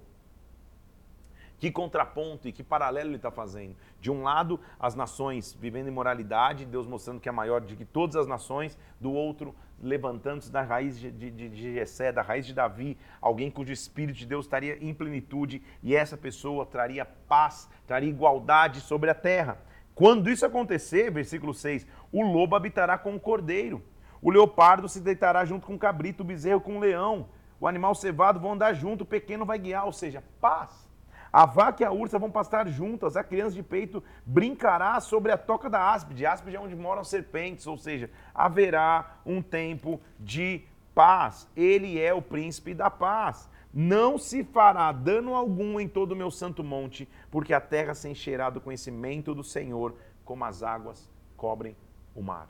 [1.58, 3.74] Que contraponto e que paralelo ele está fazendo?
[4.00, 8.14] De um lado, as nações vivendo imoralidade, Deus mostrando que é maior de que todas
[8.14, 12.96] as nações, do outro, levantando-se da raiz de, de, de Jessé, da raiz de Davi,
[13.20, 18.80] alguém cujo Espírito de Deus estaria em plenitude e essa pessoa traria paz, traria igualdade
[18.80, 19.58] sobre a terra.
[19.94, 23.82] Quando isso acontecer, versículo 6, o lobo habitará com o cordeiro,
[24.22, 27.28] o leopardo se deitará junto com o cabrito, o bezerro com o leão,
[27.60, 30.87] o animal cevado vão andar junto, o pequeno vai guiar, ou seja, paz.
[31.32, 35.36] A vaca e a ursa vão pastar juntas, a criança de peito brincará sobre a
[35.36, 36.24] toca da áspide.
[36.24, 40.62] Áspide é onde moram serpentes, ou seja, haverá um tempo de
[40.94, 41.46] paz.
[41.54, 43.48] Ele é o príncipe da paz.
[43.72, 48.08] Não se fará dano algum em todo o meu santo monte, porque a terra se
[48.08, 51.76] encherá do conhecimento do Senhor, como as águas cobrem
[52.14, 52.48] o mar.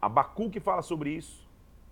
[0.00, 1.44] Abacuque fala sobre isso,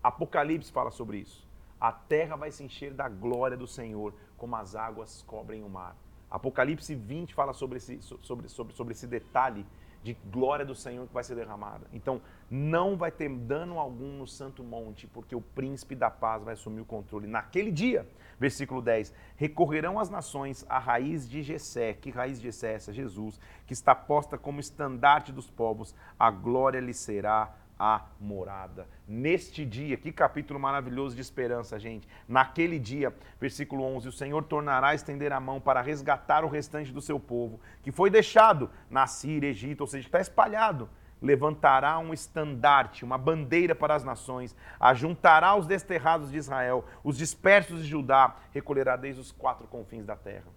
[0.02, 1.51] Apocalipse fala sobre isso
[1.82, 5.96] a terra vai se encher da glória do Senhor, como as águas cobrem o mar.
[6.30, 9.66] Apocalipse 20 fala sobre esse, sobre, sobre, sobre esse detalhe
[10.00, 11.88] de glória do Senhor que vai ser derramada.
[11.92, 16.54] Então, não vai ter dano algum no Santo Monte, porque o príncipe da paz vai
[16.54, 17.26] assumir o controle.
[17.26, 22.70] Naquele dia, versículo 10, recorrerão as nações à raiz de Jessé, que raiz de Jessé
[22.70, 22.92] é essa?
[22.92, 28.86] Jesus, que está posta como estandarte dos povos, a glória lhe será a morada.
[29.08, 32.06] Neste dia, que capítulo maravilhoso de esperança, gente.
[32.28, 36.92] Naquele dia, versículo 11: O Senhor tornará a estender a mão para resgatar o restante
[36.92, 40.88] do seu povo, que foi deixado na Síria, Egito, ou seja, está espalhado.
[41.20, 47.82] Levantará um estandarte, uma bandeira para as nações, ajuntará os desterrados de Israel, os dispersos
[47.82, 50.50] de Judá, recolherá desde os quatro confins da terra.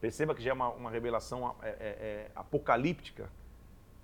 [0.00, 3.30] Perceba que já é uma, uma revelação é, é, é, apocalíptica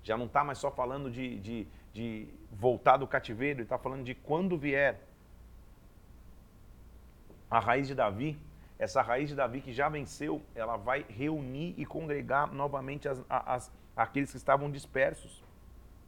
[0.03, 4.03] já não está mais só falando de, de, de voltar do cativeiro, ele está falando
[4.03, 5.01] de quando vier
[7.49, 8.37] a raiz de Davi,
[8.77, 13.71] essa raiz de Davi que já venceu, ela vai reunir e congregar novamente as, as,
[13.95, 15.43] aqueles que estavam dispersos.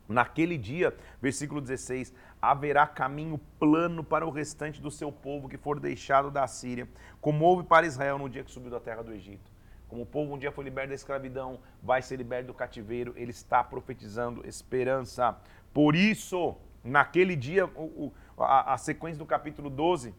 [0.08, 5.80] Naquele dia, versículo 16: haverá caminho plano para o restante do seu povo que for
[5.80, 6.88] deixado da Síria,
[7.22, 9.55] como houve para Israel no dia que subiu da terra do Egito.
[9.96, 13.32] Como o povo um dia foi liberto da escravidão, vai ser liberto do cativeiro, ele
[13.32, 15.38] está profetizando esperança.
[15.74, 20.14] Por isso, naquele dia, o, o, a, a sequência do capítulo 12,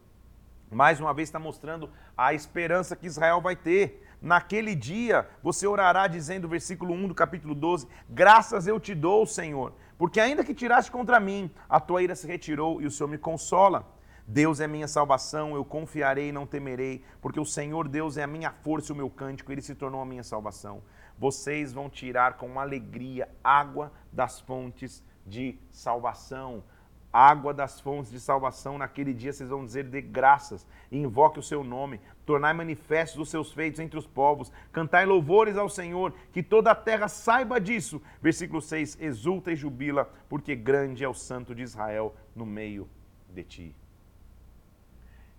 [0.71, 4.03] mais uma vez está mostrando a esperança que Israel vai ter.
[4.19, 9.75] Naquele dia, você orará dizendo, versículo 1 do capítulo 12: Graças eu te dou, Senhor,
[9.95, 13.19] porque ainda que tiraste contra mim, a tua ira se retirou e o Senhor me
[13.19, 13.85] consola.
[14.27, 18.27] Deus é minha salvação, eu confiarei e não temerei, porque o Senhor Deus é a
[18.27, 20.83] minha força e o meu cântico, ele se tornou a minha salvação.
[21.17, 26.63] vocês vão tirar com alegria água das fontes de salvação
[27.11, 28.77] água das fontes de salvação.
[28.77, 33.51] Naquele dia vocês vão dizer de graças, invoque o seu nome, tornai manifestos os seus
[33.51, 38.01] feitos entre os povos, cantai louvores ao Senhor, que toda a terra saiba disso.
[38.21, 42.87] Versículo 6: Exulta e jubila, porque grande é o santo de Israel no meio
[43.29, 43.75] de ti.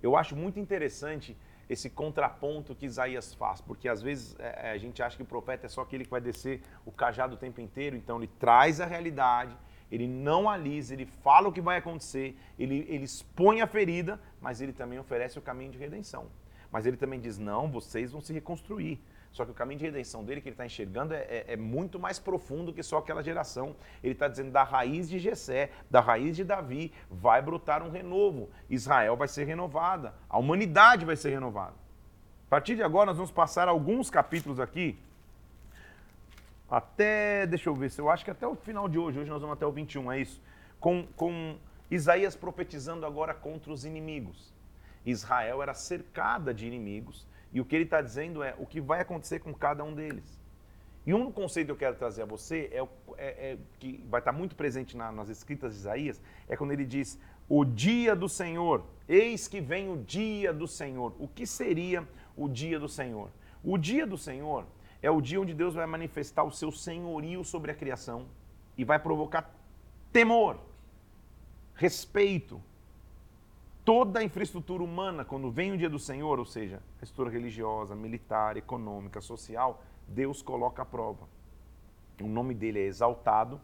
[0.02, 1.37] Eu acho muito interessante
[1.68, 5.66] esse contraponto que Isaías faz, porque às vezes é, a gente acha que o profeta
[5.66, 8.87] é só aquele que vai descer o cajado o tempo inteiro, então ele traz a
[8.87, 9.54] realidade,
[9.90, 14.61] ele não alisa, ele fala o que vai acontecer, ele, ele expõe a ferida, mas
[14.61, 16.26] ele também oferece o caminho de redenção.
[16.70, 19.00] Mas ele também diz: não, vocês vão se reconstruir.
[19.32, 21.98] Só que o caminho de redenção dele que ele está enxergando é, é, é, muito
[21.98, 23.76] mais profundo que só aquela geração.
[24.02, 28.48] Ele está dizendo da raiz de Jessé, da raiz de Davi, vai brotar um renovo.
[28.68, 31.74] Israel vai ser renovada, a humanidade vai ser renovada.
[32.46, 34.98] A partir de agora, nós vamos passar alguns capítulos aqui
[36.70, 39.40] até, deixa eu ver, se eu acho que até o final de hoje, hoje nós
[39.40, 40.40] vamos até o 21, é isso?
[40.78, 41.56] Com, com
[41.90, 44.52] Isaías profetizando agora contra os inimigos.
[45.04, 49.00] Israel era cercada de inimigos e o que ele está dizendo é o que vai
[49.00, 50.38] acontecer com cada um deles.
[51.06, 54.32] E um conceito que eu quero trazer a você é, é, é que vai estar
[54.32, 58.28] tá muito presente na, nas escritas de Isaías, é quando ele diz o dia do
[58.28, 61.14] Senhor, eis que vem o dia do Senhor.
[61.18, 62.06] O que seria
[62.37, 63.30] o dia do Senhor?
[63.64, 64.66] O dia do Senhor
[65.00, 68.26] é o dia onde Deus vai manifestar o seu senhorio sobre a criação
[68.76, 69.50] e vai provocar
[70.12, 70.61] temor,
[71.74, 72.61] respeito.
[73.88, 77.96] Toda a infraestrutura humana, quando vem o dia do Senhor, ou seja, a estrutura religiosa,
[77.96, 81.27] militar, econômica, social, Deus coloca à prova.
[82.20, 83.59] O nome dele é exaltado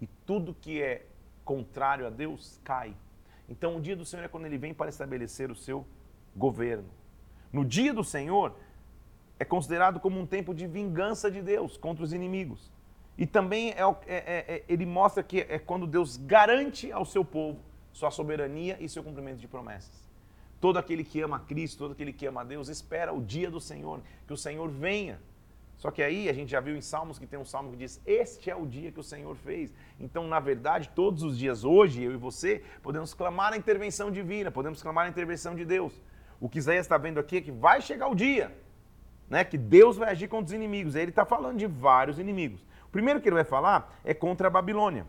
[0.00, 1.06] e tudo que é
[1.44, 2.92] contrário a Deus cai.
[3.48, 5.86] Então, o dia do Senhor é quando ele vem para estabelecer o seu
[6.36, 6.88] governo.
[7.52, 8.56] No dia do Senhor,
[9.38, 12.68] é considerado como um tempo de vingança de Deus contra os inimigos.
[13.16, 17.24] E também é, é, é, é, ele mostra que é quando Deus garante ao seu
[17.24, 17.67] povo
[17.98, 20.08] sua soberania e seu cumprimento de promessas.
[20.60, 24.00] Todo aquele que ama Cristo, todo aquele que ama Deus, espera o dia do Senhor,
[24.26, 25.20] que o Senhor venha.
[25.76, 28.00] Só que aí a gente já viu em Salmos que tem um salmo que diz:
[28.04, 29.72] Este é o dia que o Senhor fez.
[30.00, 34.50] Então, na verdade, todos os dias, hoje, eu e você, podemos clamar a intervenção divina,
[34.50, 35.92] podemos clamar a intervenção de Deus.
[36.40, 38.52] O que Isaías está vendo aqui é que vai chegar o dia
[39.28, 40.96] né, que Deus vai agir contra os inimigos.
[40.96, 42.60] Aí ele está falando de vários inimigos.
[42.86, 45.06] O primeiro que ele vai falar é contra a Babilônia.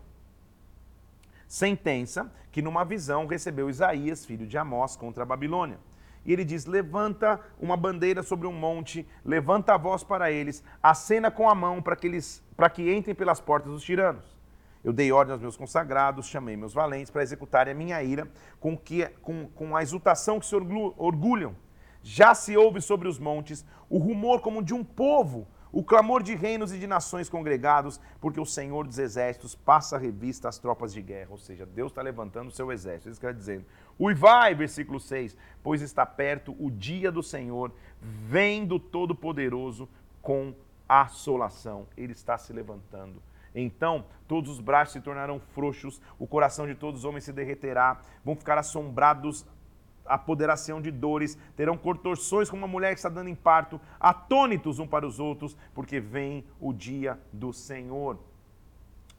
[1.49, 5.79] Sentença que numa visão recebeu Isaías, filho de Amós, contra a Babilônia.
[6.23, 11.31] E ele diz: Levanta uma bandeira sobre um monte, levanta a voz para eles, acena
[11.31, 14.37] com a mão para que, eles, para que entrem pelas portas dos tiranos.
[14.83, 18.77] Eu dei ordem aos meus consagrados, chamei meus valentes para executarem a minha ira, com,
[18.77, 21.55] que, com, com a exultação que se orgulham
[22.03, 26.35] já se ouve sobre os montes o rumor como de um povo, o clamor de
[26.35, 30.93] reinos e de nações congregados, porque o Senhor dos Exércitos passa a revista às tropas
[30.93, 31.31] de guerra.
[31.31, 33.09] Ou seja, Deus está levantando o seu exército.
[33.09, 33.65] Isso quer dizendo.
[33.99, 39.87] Uivai, versículo 6, pois está perto o dia do Senhor, vem do Todo-Poderoso
[40.21, 40.53] com
[40.87, 41.85] assolação.
[41.95, 43.21] Ele está se levantando.
[43.53, 47.99] Então todos os braços se tornarão frouxos, o coração de todos os homens se derreterá,
[48.23, 49.45] vão ficar assombrados
[50.09, 54.87] apoderação de dores, terão contorções como uma mulher que está dando em parto, atônitos um
[54.87, 58.17] para os outros, porque vem o dia do Senhor.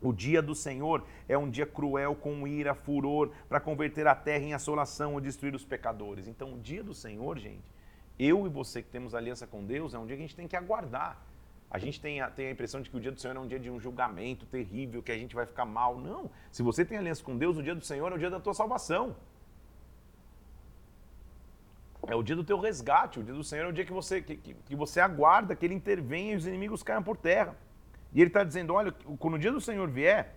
[0.02, 4.44] O dia do Senhor é um dia cruel, com ira, furor, para converter a terra
[4.44, 6.26] em assolação ou destruir os pecadores.
[6.26, 7.64] Então, o dia do Senhor, gente,
[8.18, 10.48] eu e você que temos aliança com Deus, é um dia que a gente tem
[10.48, 11.18] que aguardar.
[11.70, 13.46] A gente tem a, tem a impressão de que o dia do Senhor é um
[13.46, 15.98] dia de um julgamento terrível, que a gente vai ficar mal.
[16.00, 16.28] Não.
[16.50, 18.54] Se você tem aliança com Deus, o dia do Senhor é o dia da tua
[18.54, 19.14] salvação.
[22.06, 24.22] É o dia do teu resgate, o dia do Senhor é o dia que você,
[24.22, 27.54] que, que você aguarda, que Ele intervenha e os inimigos caiam por terra.
[28.12, 30.34] E Ele está dizendo, olha, quando o dia do Senhor vier,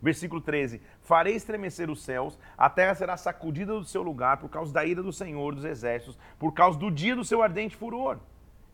[0.00, 4.72] versículo 13, farei estremecer os céus, a terra será sacudida do seu lugar por causa
[4.72, 8.18] da ira do Senhor dos exércitos, por causa do dia do seu ardente furor.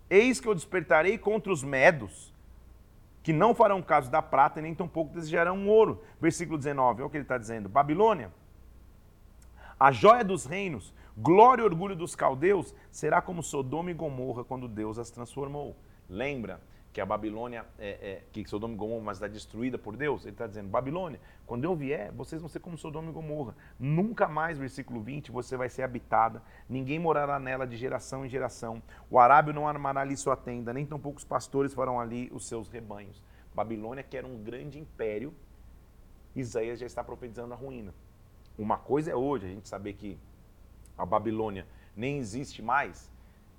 [0.08, 2.32] Eis que eu despertarei contra os medos,
[3.22, 6.04] que não farão caso da prata e nem tampouco desejarão ouro.
[6.20, 7.68] Versículo 19, olha o que ele está dizendo.
[7.68, 8.30] Babilônia,
[9.80, 14.68] a joia dos reinos, Glória e orgulho dos caldeus será como Sodoma e Gomorra quando
[14.68, 15.74] Deus as transformou.
[16.10, 16.60] Lembra
[16.92, 20.24] que a Babilônia, é, é, que Sodoma e Gomorra está destruída por Deus?
[20.24, 23.56] Ele está dizendo, Babilônia, quando eu vier, vocês vão ser como Sodoma e Gomorra.
[23.80, 28.82] Nunca mais, versículo 20, você vai ser habitada, ninguém morará nela de geração em geração.
[29.10, 32.68] O arábio não armará ali sua tenda, nem tampouco os pastores farão ali os seus
[32.68, 33.24] rebanhos.
[33.54, 35.32] Babilônia, que era um grande império,
[36.34, 37.94] Isaías já está profetizando a ruína.
[38.58, 40.18] Uma coisa é hoje a gente saber que
[40.96, 43.10] a Babilônia nem existe mais,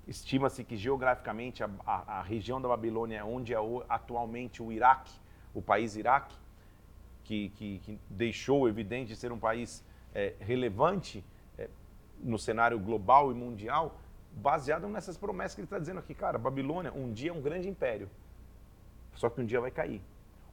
[0.08, 5.12] Estima-se que geograficamente a, a, a, região da Babilônia, onde é o, atualmente o Iraque,
[5.52, 6.34] o país Iraque,
[7.24, 11.22] que, que, que deixou evidente de ser um país é, relevante
[11.58, 11.68] é,
[12.20, 14.00] no cenário global e mundial,
[14.32, 16.14] baseado nessas promessas que ele está dizendo aqui.
[16.14, 18.08] Cara, Babilônia um dia é um grande império,
[19.14, 20.00] só que um dia vai cair.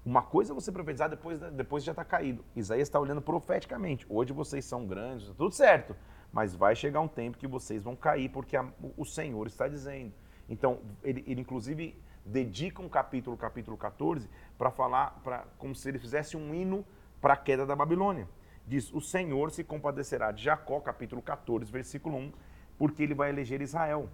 [0.05, 2.43] Uma coisa é você profetizar depois, depois de já estar tá caído.
[2.57, 4.05] Isaías está olhando profeticamente.
[4.09, 5.95] Hoje vocês são grandes, tudo certo.
[6.35, 8.67] Mas vai chegar um tempo que vocês vão cair, porque a,
[8.97, 10.13] o Senhor está dizendo.
[10.49, 15.97] Então, ele, ele inclusive dedica um capítulo, capítulo 14, para falar, pra, como se ele
[15.97, 16.85] fizesse um hino
[17.21, 18.27] para a queda da Babilônia.
[18.67, 22.33] Diz: O Senhor se compadecerá de Jacó, capítulo 14, versículo 1,
[22.77, 24.09] porque ele vai eleger Israel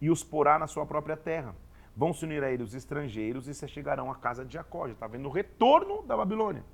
[0.00, 1.54] e os porá na sua própria terra
[1.94, 4.86] Vão se unir a ele os estrangeiros e se chegarão à casa de Jacó.
[4.86, 6.64] Já está vendo o retorno da Babilônia.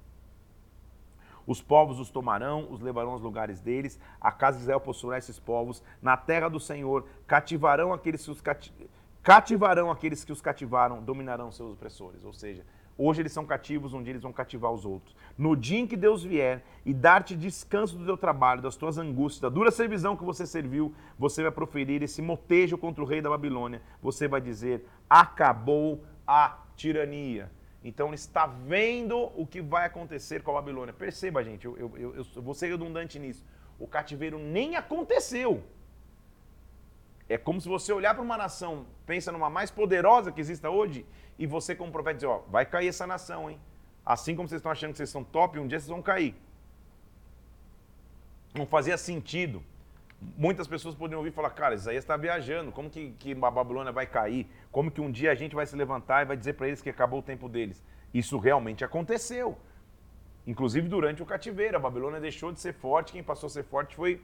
[1.48, 3.98] Os povos os tomarão, os levarão aos lugares deles.
[4.20, 5.82] A casa de Israel possuirá esses povos.
[6.02, 8.70] Na terra do Senhor cativarão aqueles que os cati...
[9.22, 12.22] cativarão aqueles que os cativaram, dominarão seus opressores.
[12.22, 12.66] Ou seja,
[13.00, 15.14] Hoje eles são cativos, um dia eles vão cativar os outros.
[15.38, 19.40] No dia em que Deus vier e dar-te descanso do teu trabalho, das tuas angústias,
[19.40, 23.30] da dura servidão que você serviu, você vai proferir esse motejo contra o rei da
[23.30, 23.80] Babilônia.
[24.02, 27.52] Você vai dizer: acabou a tirania.
[27.82, 30.92] Então ele está vendo o que vai acontecer com a Babilônia.
[30.92, 33.44] Perceba, gente, eu, eu, eu, eu vou ser redundante nisso.
[33.78, 35.62] O cativeiro nem aconteceu.
[37.28, 41.04] É como se você olhar para uma nação, pensa numa mais poderosa que exista hoje,
[41.38, 43.60] e você, como profeta, dizer: Ó, vai cair essa nação, hein?
[44.04, 46.34] Assim como vocês estão achando que vocês são top, um dia vocês vão cair.
[48.54, 49.62] Não fazia sentido.
[50.36, 53.92] Muitas pessoas poderiam ouvir e falar: Cara, Isaías está viajando, como que, que a Babilônia
[53.92, 54.48] vai cair?
[54.72, 56.90] Como que um dia a gente vai se levantar e vai dizer para eles que
[56.90, 57.82] acabou o tempo deles?
[58.12, 59.56] Isso realmente aconteceu.
[60.46, 63.94] Inclusive durante o cativeiro, a Babilônia deixou de ser forte, quem passou a ser forte
[63.94, 64.20] foi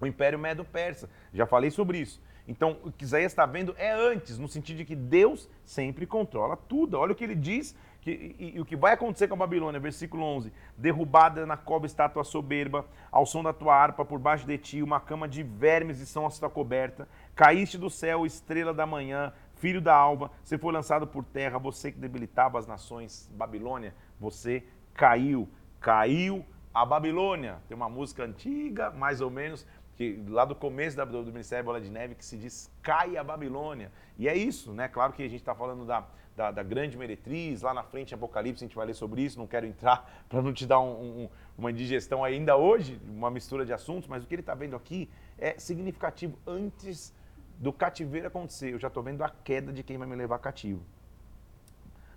[0.00, 1.08] o Império Medo-Persa.
[1.32, 2.20] Já falei sobre isso.
[2.48, 6.56] Então, o que Isaías está vendo é antes, no sentido de que Deus sempre controla
[6.56, 6.98] tudo.
[6.98, 9.80] Olha o que ele diz que, e, e, o que vai acontecer com a Babilônia,
[9.80, 14.56] versículo 11: Derrubada na cova estátua soberba, ao som da tua harpa, por baixo de
[14.56, 17.08] ti, uma cama de vermes e são a sua coberta.
[17.34, 21.90] Caíste do céu, estrela da manhã, filho da alva, você foi lançado por terra, você
[21.90, 23.28] que debilitava as nações.
[23.32, 25.48] Babilônia, você caiu,
[25.80, 27.58] caiu a Babilônia.
[27.68, 31.64] Tem uma música antiga, mais ou menos, que lá do começo da, do, do Ministério
[31.64, 33.90] Bola de Neve, que se diz cai a Babilônia.
[34.16, 34.86] E é isso, né?
[34.86, 36.06] Claro que a gente está falando da,
[36.38, 39.46] da, da, grande meretriz, lá na frente, Apocalipse, a gente vai ler sobre isso, não
[39.48, 43.72] quero entrar para não te dar um, um, uma indigestão ainda hoje, uma mistura de
[43.72, 46.38] assuntos, mas o que ele está vendo aqui é significativo.
[46.46, 47.12] Antes
[47.58, 50.80] do cativeiro acontecer, eu já estou vendo a queda de quem vai me levar cativo.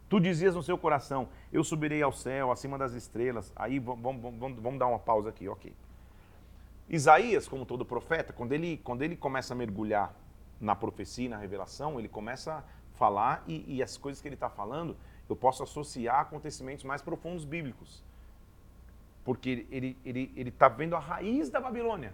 [0.08, 3.52] Tu dizias no seu coração, eu subirei ao céu, acima das estrelas.
[3.56, 5.74] Aí vamos, vamos, vamos dar uma pausa aqui, ok.
[6.88, 10.14] Isaías, como todo profeta, quando ele, quando ele começa a mergulhar
[10.60, 12.64] na profecia, na revelação, ele começa
[13.02, 14.96] falar e, e as coisas que ele está falando,
[15.28, 18.04] eu posso associar a acontecimentos mais profundos bíblicos.
[19.26, 22.14] Porque ele está ele, ele, tá vendo a raiz da Babilônia.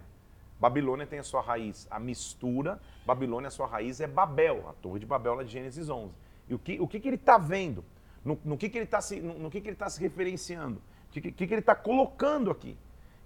[0.58, 4.98] Babilônia tem a sua raiz, a mistura, Babilônia, a sua raiz é Babel, a torre
[4.98, 6.10] de Babel lá de Gênesis 11.
[6.48, 7.84] E o que, o que, que ele está vendo?
[8.24, 10.80] No, no, que, que ele está se, no, no, que, que ele tá se referenciando?
[11.08, 12.76] O que, que, que ele está colocando aqui?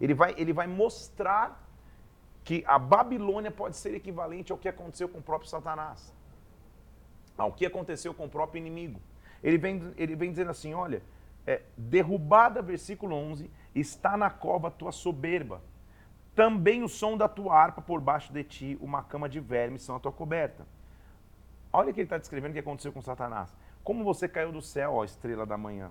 [0.01, 1.65] Ele vai, ele vai mostrar
[2.45, 6.13] que a Babilônia pode ser equivalente ao que aconteceu com o próprio Satanás,
[7.43, 9.01] ao que aconteceu com o próprio inimigo.
[9.43, 11.03] Ele vem, ele vem dizendo assim: olha,
[11.47, 15.63] é, derrubada, versículo 11, está na cova tua soberba.
[16.35, 19.97] Também o som da tua harpa por baixo de ti, uma cama de vermes são
[19.97, 20.67] a tua coberta.
[21.73, 23.55] Olha o que ele está descrevendo o que aconteceu com Satanás.
[23.83, 25.91] Como você caiu do céu, ó estrela da manhã,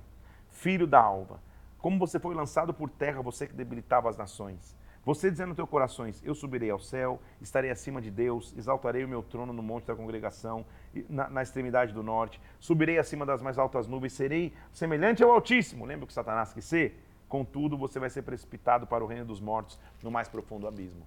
[0.49, 1.39] filho da alva.
[1.77, 4.75] Como você foi lançado por terra, você que debilitava as nações.
[5.03, 9.07] Você dizendo no teu corações, eu subirei ao céu, estarei acima de Deus, exaltarei o
[9.07, 10.63] meu trono no monte da congregação,
[11.09, 15.85] na, na, extremidade do norte, subirei acima das mais altas nuvens, serei semelhante ao Altíssimo.
[15.85, 17.03] Lembra que Satanás quis ser?
[17.27, 21.01] Contudo, você vai ser precipitado para o reino dos mortos, no mais profundo abismo.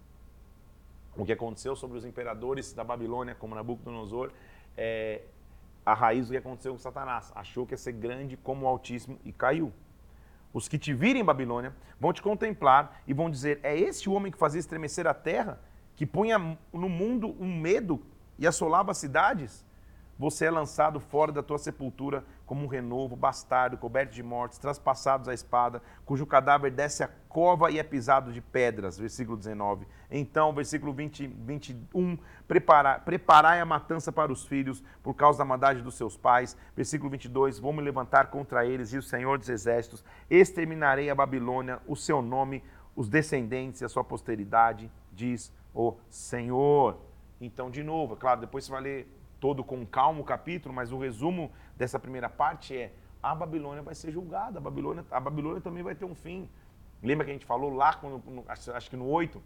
[1.16, 4.33] O que aconteceu sobre os imperadores da Babilônia, como Nabucodonosor,
[4.76, 5.22] é
[5.87, 7.31] a raiz do que aconteceu com Satanás.
[7.35, 9.73] Achou que ia ser grande como o Altíssimo e caiu.
[10.55, 14.13] Os que te virem em Babilônia vão te contemplar e vão dizer: É esse o
[14.13, 15.61] homem que fazia estremecer a terra,
[15.96, 16.38] que punha
[16.73, 18.00] no mundo um medo
[18.38, 19.63] e assolava as cidades?
[20.19, 25.29] Você é lançado fora da tua sepultura como um renovo, bastardo, coberto de mortes, traspassados
[25.29, 28.96] à espada, cujo cadáver desce a cova e é pisado de pedras.
[28.96, 29.87] Versículo 19.
[30.10, 35.83] Então, versículo 20, 21, preparai, preparai a matança para os filhos, por causa da maldade
[35.83, 36.56] dos seus pais.
[36.77, 41.81] Versículo 22, vou me levantar contra eles, e o Senhor dos Exércitos, exterminarei a Babilônia,
[41.88, 42.62] o seu nome,
[42.94, 47.00] os descendentes e a sua posteridade, diz o Senhor.
[47.40, 50.92] Então, de novo, é claro, depois você vai ler todo com calma o capítulo, mas
[50.92, 55.60] o resumo dessa primeira parte é a Babilônia vai ser julgada, a Babilônia, a Babilônia
[55.60, 56.48] também vai ter um fim.
[57.02, 59.42] Lembra que a gente falou lá, quando, acho que no 8,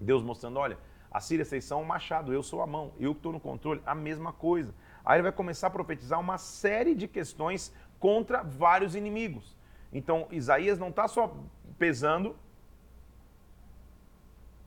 [0.00, 0.78] Deus mostrando, olha,
[1.10, 3.82] a Síria, vocês são o machado, eu sou a mão, eu que estou no controle,
[3.84, 4.74] a mesma coisa.
[5.04, 9.56] Aí ele vai começar a profetizar uma série de questões contra vários inimigos.
[9.92, 11.36] Então, Isaías não está só
[11.78, 12.34] pesando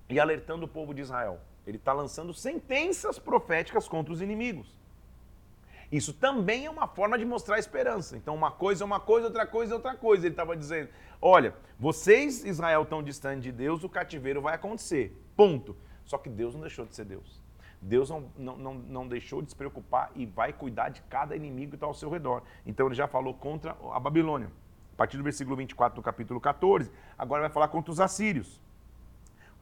[0.08, 1.40] e alertando o povo de Israel.
[1.66, 4.76] Ele está lançando sentenças proféticas contra os inimigos.
[5.92, 8.18] Isso também é uma forma de mostrar esperança.
[8.18, 10.26] Então, uma coisa é uma coisa, outra coisa é outra coisa.
[10.26, 10.90] Ele estava dizendo:
[11.22, 15.16] olha, vocês, Israel, estão distante de Deus, o cativeiro vai acontecer.
[15.36, 15.76] Ponto.
[16.04, 17.42] Só que Deus não deixou de ser Deus.
[17.82, 21.72] Deus não, não, não, não deixou de se preocupar e vai cuidar de cada inimigo
[21.72, 22.42] que está ao seu redor.
[22.66, 24.52] Então, ele já falou contra a Babilônia.
[24.94, 28.62] A partir do versículo 24 do capítulo 14, agora vai falar contra os assírios.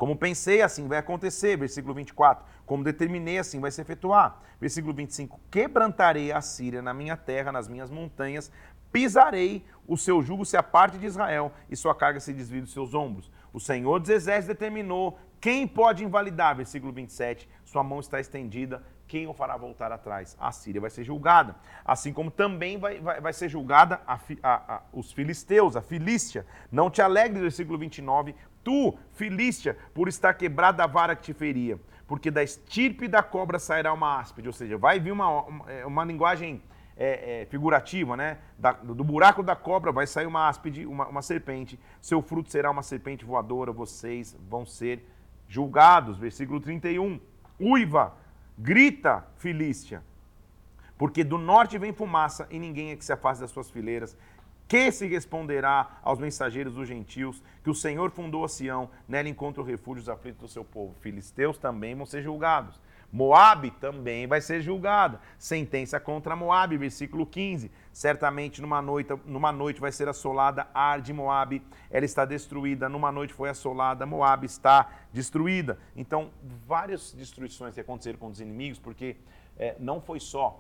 [0.04, 1.56] Como pensei, assim vai acontecer.
[1.56, 2.43] Versículo 24.
[2.66, 4.38] Como determinei, assim vai se efetuar.
[4.60, 5.39] Versículo 25.
[5.49, 8.51] Quebrantarei a Síria na minha terra, nas minhas montanhas.
[8.91, 12.93] Pisarei, o seu jugo se aparte de Israel e sua carga se desvie dos seus
[12.93, 13.32] ombros.
[13.54, 15.18] O Senhor dos Exércitos determinou.
[15.39, 16.54] Quem pode invalidar?
[16.54, 17.47] Versículo 27.
[17.64, 18.84] Sua mão está estendida.
[19.08, 20.36] Quem o fará voltar atrás?
[20.39, 21.56] A Síria vai ser julgada.
[21.86, 26.45] Assim como também vai, vai, vai ser julgada a, a, a, os filisteus, a Filístia.
[26.72, 31.80] Não te alegres, versículo 29, Tu, Filístia, por estar quebrada a vara que te feria,
[32.07, 35.86] porque da estirpe da cobra sairá uma áspide, ou seja, vai vir uma, uma, é,
[35.86, 36.61] uma linguagem
[36.95, 38.38] é, é, figurativa, né?
[38.57, 42.70] Da, do buraco da cobra vai sair uma áspide, uma, uma serpente, seu fruto será
[42.72, 45.05] uma serpente voadora, vocês vão ser
[45.47, 46.18] julgados.
[46.18, 47.20] Versículo 31.
[47.59, 48.16] Uiva,
[48.57, 50.03] grita, Filístia,
[50.97, 54.16] porque do norte vem fumaça e ninguém é que se afaste das suas fileiras
[54.68, 59.61] que se responderá aos mensageiros dos gentios, que o Senhor fundou a Sião, nela encontra
[59.61, 60.95] o refúgio dos aflitos do seu povo.
[60.99, 62.80] Filisteus também vão ser julgados.
[63.14, 65.22] Moabe também vai ser julgada.
[65.38, 67.70] Sentença contra Moabe, versículo 15.
[67.91, 71.61] Certamente numa noite, numa noite vai ser assolada Ar de Moabe,
[71.91, 72.89] ela está destruída.
[72.89, 75.78] Numa noite foi assolada, Moabe está destruída.
[75.95, 76.32] Então,
[76.66, 79.16] várias destruições que aconteceram com os inimigos, porque
[79.59, 80.59] é, não foi só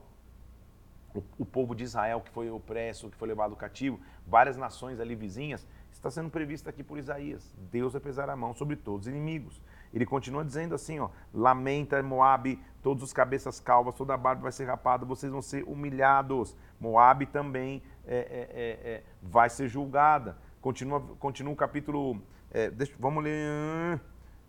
[1.13, 5.15] o, o, povo de Israel que foi opresso, que foi levado cativo, várias nações ali
[5.15, 7.53] vizinhas, está sendo previsto aqui por Isaías.
[7.71, 9.61] Deus vai pesar a mão sobre todos os inimigos.
[9.93, 14.51] Ele continua dizendo assim, ó, lamenta Moabe, todos os cabeças calvas, toda a barba vai
[14.51, 16.57] ser rapada, vocês vão ser humilhados.
[16.79, 20.37] Moabe também é, é, é, é vai ser julgada.
[20.61, 23.99] Continua, continua o capítulo, é, deixa, vamos ler,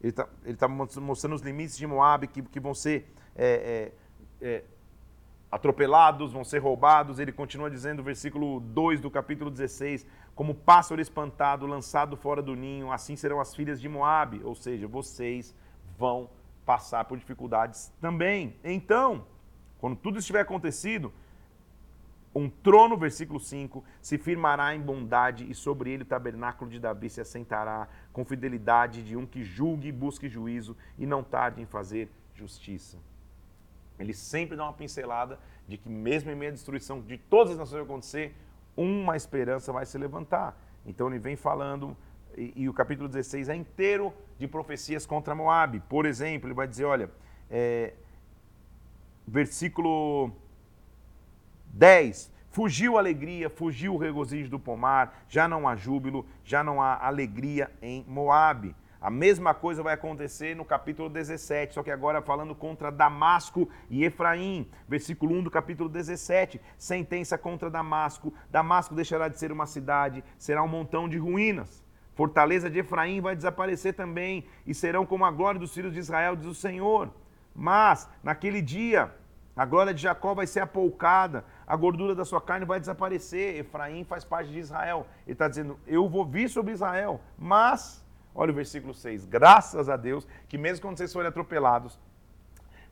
[0.00, 3.92] ele está ele tá mostrando os limites de Moabe que, que vão ser é,
[5.54, 7.20] atropelados, vão ser roubados.
[7.20, 12.90] Ele continua dizendo, versículo 2 do capítulo 16: Como pássaro espantado, lançado fora do ninho,
[12.90, 14.40] assim serão as filhas de Moabe.
[14.42, 15.54] Ou seja, vocês
[15.96, 16.28] vão
[16.66, 18.56] passar por dificuldades também.
[18.64, 19.24] Então,
[19.78, 21.12] quando tudo estiver acontecido,
[22.34, 27.08] um trono, versículo 5, se firmará em bondade e sobre ele o tabernáculo de Davi
[27.08, 31.66] se assentará com fidelidade de um que julgue e busque juízo e não tarde em
[31.66, 32.98] fazer justiça
[33.98, 35.38] ele sempre dá uma pincelada
[35.68, 38.34] de que mesmo em meio à destruição de todas as nações acontecer,
[38.76, 40.58] uma esperança vai se levantar.
[40.84, 41.96] Então ele vem falando,
[42.36, 45.80] e, e, o capítulo 16 é inteiro de profecias contra Moab.
[45.88, 47.10] Por exemplo, ele vai dizer, olha,
[47.50, 47.94] é,
[49.26, 50.32] versículo
[51.66, 56.82] 10, fugiu a alegria, fugiu o regozijo do pomar, já não há júbilo, já não
[56.82, 58.74] há alegria em Moabe.
[59.04, 64.02] A mesma coisa vai acontecer no capítulo 17, só que agora falando contra Damasco e
[64.02, 64.66] Efraim.
[64.88, 66.58] Versículo 1 do capítulo 17.
[66.78, 68.32] Sentença contra Damasco.
[68.50, 71.84] Damasco deixará de ser uma cidade, será um montão de ruínas.
[72.14, 76.34] Fortaleza de Efraim vai desaparecer também, e serão como a glória dos filhos de Israel,
[76.34, 77.10] diz o Senhor.
[77.54, 79.12] Mas, naquele dia,
[79.54, 83.56] a glória de Jacó vai ser apoucada, a gordura da sua carne vai desaparecer.
[83.56, 85.06] Efraim faz parte de Israel.
[85.26, 88.02] Ele está dizendo: Eu vou vir sobre Israel, mas
[88.34, 89.26] Olha o versículo 6.
[89.26, 91.98] Graças a Deus que, mesmo quando vocês forem atropelados,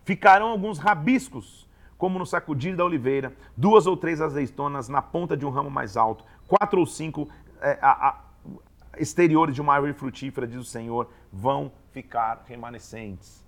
[0.05, 1.69] ficarão alguns rabiscos,
[1.99, 5.97] como no sacudir da oliveira, duas ou três azeitonas na ponta de um ramo mais
[5.97, 7.29] alto, quatro ou cinco
[7.61, 8.21] é, a, a,
[8.99, 13.43] exteriores de uma árvore frutífera, diz o Senhor, vão ficar remanescentes.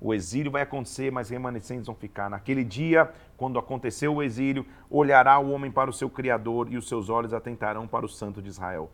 [0.00, 2.28] O exílio vai acontecer, mas remanescentes vão ficar.
[2.28, 6.88] Naquele dia, quando aconteceu o exílio, olhará o homem para o seu Criador e os
[6.88, 8.90] seus olhos atentarão para o Santo de Israel.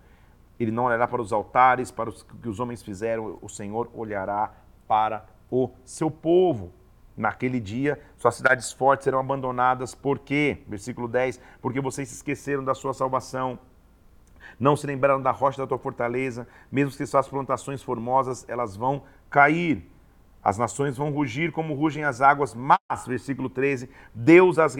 [0.60, 4.52] Ele não olhará para os altares, para os que os homens fizeram, o Senhor olhará
[4.86, 6.70] para o seu povo.
[7.16, 10.62] Naquele dia, suas cidades fortes serão abandonadas, por quê?
[10.68, 13.58] Versículo 10: Porque vocês se esqueceram da sua salvação,
[14.58, 19.02] não se lembraram da rocha da tua fortaleza, mesmo que suas plantações formosas, elas vão
[19.30, 19.90] cair.
[20.42, 24.76] As nações vão rugir como rugem as águas, mas, versículo 13, Deus as,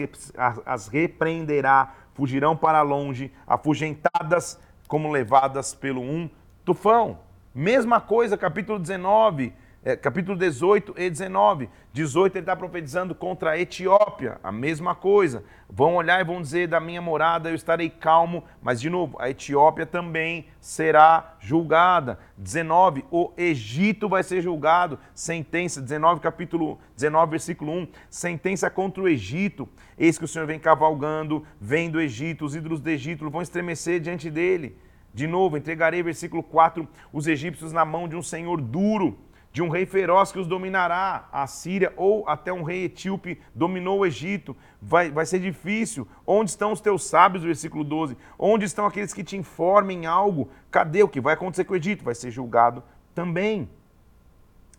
[0.65, 4.59] as repreenderá, fugirão para longe, afugentadas
[4.91, 6.29] como levadas pelo um
[6.65, 7.19] tufão.
[7.55, 9.53] Mesma coisa, capítulo 19,
[9.83, 11.67] é, capítulo 18 e 19.
[11.91, 15.43] 18 ele está profetizando contra a Etiópia, a mesma coisa.
[15.67, 19.29] Vão olhar e vão dizer: da minha morada eu estarei calmo, mas de novo, a
[19.29, 22.19] Etiópia também será julgada.
[22.37, 24.99] 19, o Egito vai ser julgado.
[25.15, 27.87] Sentença, 19, capítulo 19, versículo 1.
[28.07, 29.67] Sentença contra o Egito.
[29.97, 33.99] Eis que o Senhor vem cavalgando, vem do Egito, os ídolos do Egito vão estremecer
[33.99, 34.77] diante dele.
[35.11, 39.17] De novo, entregarei, versículo 4, os egípcios na mão de um senhor duro
[39.51, 43.99] de um rei feroz que os dominará, a Síria, ou até um rei etíope dominou
[43.99, 44.55] o Egito.
[44.81, 46.07] Vai, vai ser difícil.
[46.25, 47.43] Onde estão os teus sábios?
[47.43, 48.17] Versículo 12.
[48.39, 50.49] Onde estão aqueles que te informem algo?
[50.69, 52.03] Cadê o que vai acontecer com o Egito?
[52.03, 52.81] Vai ser julgado
[53.13, 53.69] também.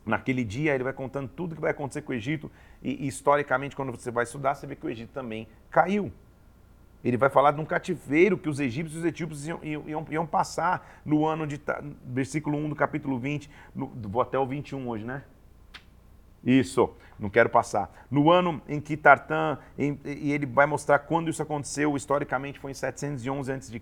[0.05, 2.51] Naquele dia ele vai contando tudo o que vai acontecer com o Egito,
[2.83, 6.13] e, e historicamente, quando você vai estudar, você vê que o Egito também caiu.
[7.05, 10.27] Ele vai falar de um cativeiro que os egípcios e os etíopes iam, iam, iam,
[10.27, 11.61] passar no ano de.
[12.05, 13.51] Versículo 1 do capítulo 20.
[13.75, 15.25] No, vou até o 21 hoje, né?
[16.45, 17.91] Isso, não quero passar.
[18.11, 22.73] No ano em que Tartã, em, e ele vai mostrar quando isso aconteceu, historicamente foi
[22.73, 23.81] em 711 a.C.,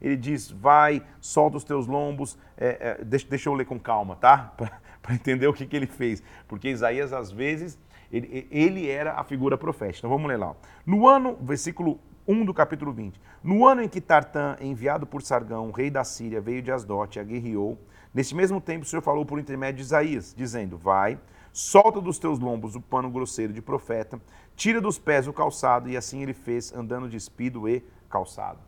[0.00, 4.16] ele diz, vai, solta os teus lombos, é, é, deixa, deixa, eu ler com calma,
[4.16, 4.54] tá?
[5.02, 6.22] Para entender o que, que ele fez.
[6.48, 7.78] Porque Isaías, às vezes,
[8.10, 9.98] ele, ele era a figura profética.
[9.98, 10.54] Então vamos ler lá.
[10.86, 13.20] No ano, versículo 1 do capítulo 20.
[13.42, 17.20] No ano em que Tartã, enviado por Sargão, rei da Síria, veio de Asdote e
[17.20, 17.78] aguerriou,
[18.14, 21.18] nesse mesmo tempo o Senhor falou por intermédio de Isaías, dizendo: Vai,
[21.52, 24.20] solta dos teus lombos o pano grosseiro de profeta,
[24.54, 28.60] tira dos pés o calçado, e assim ele fez, andando despido e calçado.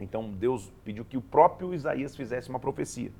[0.00, 3.12] Então Deus pediu que o próprio Isaías fizesse uma profecia.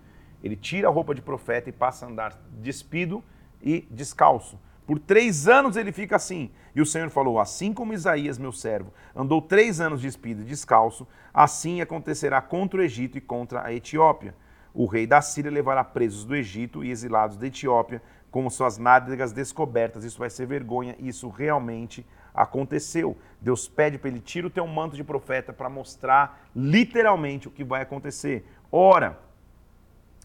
[0.42, 3.22] Ele tira a roupa de profeta e passa a andar despido
[3.60, 4.58] e descalço.
[4.86, 6.50] Por três anos ele fica assim.
[6.74, 11.06] E o Senhor falou: Assim como Isaías, meu servo, andou três anos despido e descalço,
[11.32, 14.34] assim acontecerá contra o Egito e contra a Etiópia.
[14.72, 18.00] O rei da Síria levará presos do Egito e exilados da Etiópia,
[18.30, 20.04] com suas nádegas descobertas.
[20.04, 20.94] Isso vai ser vergonha.
[21.00, 23.16] Isso realmente aconteceu.
[23.40, 27.64] Deus pede para ele tirar o teu manto de profeta para mostrar literalmente o que
[27.64, 28.46] vai acontecer.
[28.70, 29.18] Ora,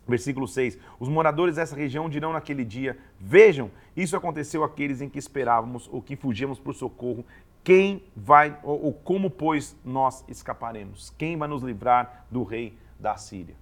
[0.08, 5.18] Versículo 6: Os moradores dessa região dirão naquele dia: Vejam, isso aconteceu àqueles em que
[5.18, 7.26] esperávamos ou que fugimos por socorro.
[7.64, 11.12] Quem vai, ou, ou como, pois, nós escaparemos?
[11.18, 13.56] Quem vai nos livrar do rei da Síria?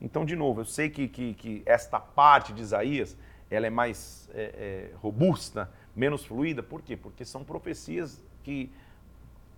[0.00, 3.16] Então, de novo, eu sei que, que, que esta parte de Isaías
[3.50, 6.62] ela é mais é, é, robusta, menos fluida.
[6.62, 6.96] Por quê?
[6.96, 8.72] Porque são profecias que,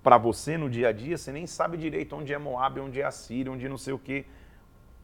[0.02, 3.04] para você no dia a dia, você nem sabe direito onde é Moab, onde é
[3.04, 4.24] a Síria, onde não sei o quê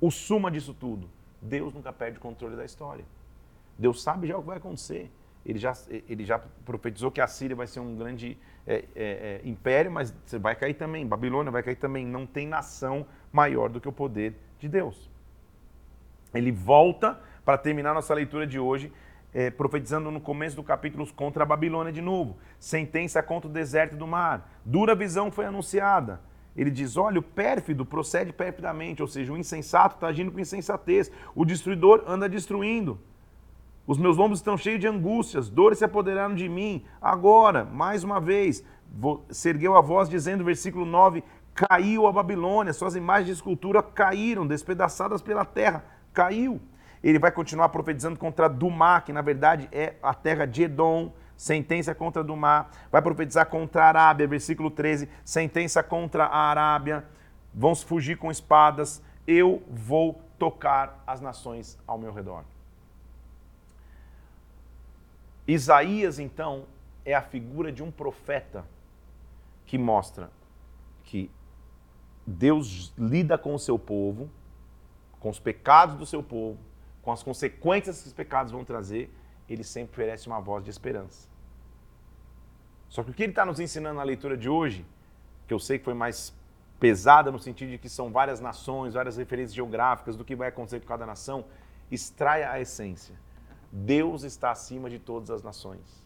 [0.01, 1.09] o suma disso tudo,
[1.41, 3.05] Deus nunca perde o controle da história.
[3.79, 5.11] Deus sabe já o que vai acontecer.
[5.45, 8.37] Ele já, ele já profetizou que a Síria vai ser um grande
[8.67, 11.07] é, é, é, império, mas vai cair também.
[11.07, 12.07] Babilônia vai cair também.
[12.07, 15.11] Não tem nação maior do que o poder de Deus.
[16.35, 18.93] Ele volta para terminar nossa leitura de hoje,
[19.33, 22.37] é, profetizando no começo do capítulo contra a Babilônia de novo.
[22.59, 24.51] Sentença contra o deserto do mar.
[24.65, 26.21] Dura visão foi anunciada.
[26.57, 31.11] Ele diz: olha, o pérfido procede perfidamente, ou seja, o insensato está agindo com insensatez,
[31.35, 32.99] o destruidor anda destruindo.
[33.87, 36.85] Os meus lombos estão cheios de angústias, dores se apoderaram de mim.
[37.01, 38.65] Agora, mais uma vez,
[39.31, 41.25] se ergueu a voz dizendo, versículo 9:
[41.55, 45.85] Caiu a Babilônia, suas imagens de escultura caíram, despedaçadas pela terra.
[46.13, 46.61] Caiu.
[47.03, 51.95] Ele vai continuar profetizando contra Dumá, que na verdade é a terra de Edom sentença
[51.95, 57.03] contra Dumá, vai profetizar contra a Arábia, versículo 13, sentença contra a Arábia,
[57.55, 62.45] vão se fugir com espadas, eu vou tocar as nações ao meu redor.
[65.49, 66.67] Isaías, então,
[67.07, 68.63] é a figura de um profeta
[69.65, 70.31] que mostra
[71.05, 71.31] que
[72.27, 74.29] Deus lida com o seu povo,
[75.19, 76.59] com os pecados do seu povo,
[77.01, 79.11] com as consequências que os pecados vão trazer,
[79.53, 81.29] ele sempre oferece uma voz de esperança.
[82.89, 84.85] Só que o que ele está nos ensinando na leitura de hoje,
[85.47, 86.35] que eu sei que foi mais
[86.79, 90.81] pesada no sentido de que são várias nações, várias referências geográficas do que vai acontecer
[90.81, 91.45] com cada nação,
[91.91, 93.15] extraia a essência.
[93.71, 96.05] Deus está acima de todas as nações.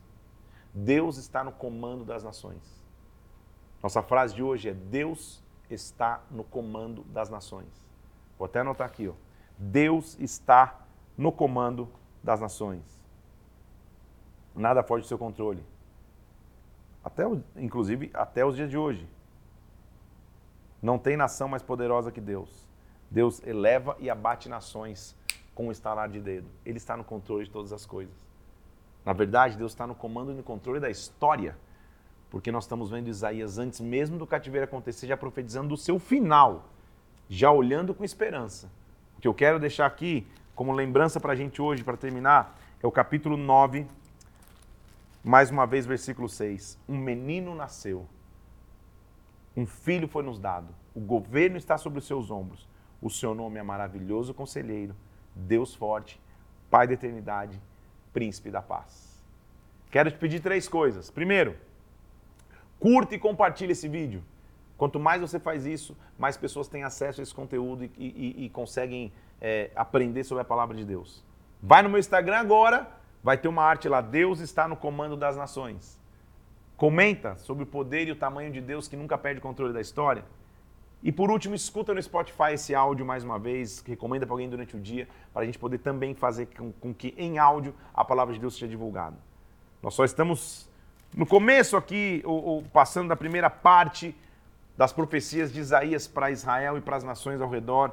[0.74, 2.84] Deus está no comando das nações.
[3.82, 7.86] Nossa frase de hoje é: Deus está no comando das nações.
[8.38, 9.14] Vou até anotar aqui, ó.
[9.56, 10.84] Deus está
[11.16, 11.88] no comando
[12.22, 12.93] das nações.
[14.54, 15.62] Nada foge do seu controle
[17.04, 17.24] até
[17.56, 19.06] inclusive até os dias de hoje.
[20.80, 22.66] Não tem nação mais poderosa que Deus.
[23.10, 25.14] Deus eleva e abate nações
[25.54, 26.48] com um estalar de dedo.
[26.64, 28.14] Ele está no controle de todas as coisas.
[29.04, 31.56] Na verdade, Deus está no comando e no controle da história.
[32.30, 36.64] Porque nós estamos vendo Isaías antes mesmo do cativeiro acontecer, já profetizando do seu final,
[37.28, 38.68] já olhando com esperança.
[39.16, 42.86] O que eu quero deixar aqui como lembrança para a gente hoje, para terminar, é
[42.86, 43.86] o capítulo 9,
[45.24, 46.78] mais uma vez, versículo 6.
[46.86, 48.06] Um menino nasceu,
[49.56, 52.68] um filho foi nos dado, o governo está sobre os seus ombros.
[53.00, 54.94] O seu nome é maravilhoso conselheiro,
[55.34, 56.20] Deus forte,
[56.70, 57.60] Pai da eternidade,
[58.12, 59.22] príncipe da paz.
[59.90, 61.08] Quero te pedir três coisas.
[61.08, 61.56] Primeiro,
[62.80, 64.24] curta e compartilhe esse vídeo.
[64.76, 68.50] Quanto mais você faz isso, mais pessoas têm acesso a esse conteúdo e, e, e
[68.50, 71.24] conseguem é, aprender sobre a palavra de Deus.
[71.62, 72.90] Vai no meu Instagram agora,
[73.24, 75.98] vai ter uma arte lá, Deus está no comando das nações.
[76.76, 79.80] Comenta sobre o poder e o tamanho de Deus que nunca perde o controle da
[79.80, 80.22] história.
[81.02, 84.76] E por último, escuta no Spotify esse áudio mais uma vez, recomenda para alguém durante
[84.76, 88.34] o dia, para a gente poder também fazer com, com, que em áudio a palavra
[88.34, 89.16] de Deus seja divulgada.
[89.82, 90.68] Nós só estamos
[91.16, 94.14] no começo aqui, o, o, passando da primeira parte
[94.76, 97.92] das profecias de Isaías para Israel e para as nações ao redor,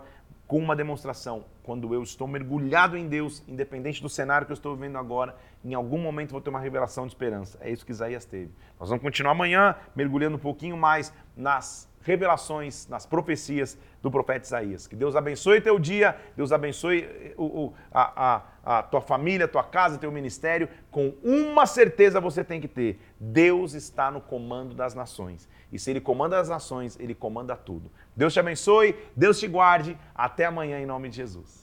[0.52, 1.45] com uma demonstração.
[1.64, 5.34] Quando eu estou mergulhado em Deus, independente do cenário que eu estou vivendo agora,
[5.64, 7.58] em algum momento vou ter uma revelação de esperança.
[7.62, 8.52] É isso que Isaías teve.
[8.78, 14.88] Nós vamos continuar amanhã mergulhando um pouquinho mais nas revelações, nas profecias do profeta Isaías.
[14.88, 19.47] Que Deus abençoe teu dia, Deus abençoe eh, o, o, a, a, a tua família,
[19.47, 20.68] tua casa, teu ministério.
[20.89, 25.47] Com uma certeza você tem que ter: Deus está no comando das nações.
[25.72, 27.91] E se Ele comanda as nações, Ele comanda tudo.
[28.15, 29.97] Deus te abençoe, Deus te guarde.
[30.13, 31.61] Até amanhã, em nome de Jesus.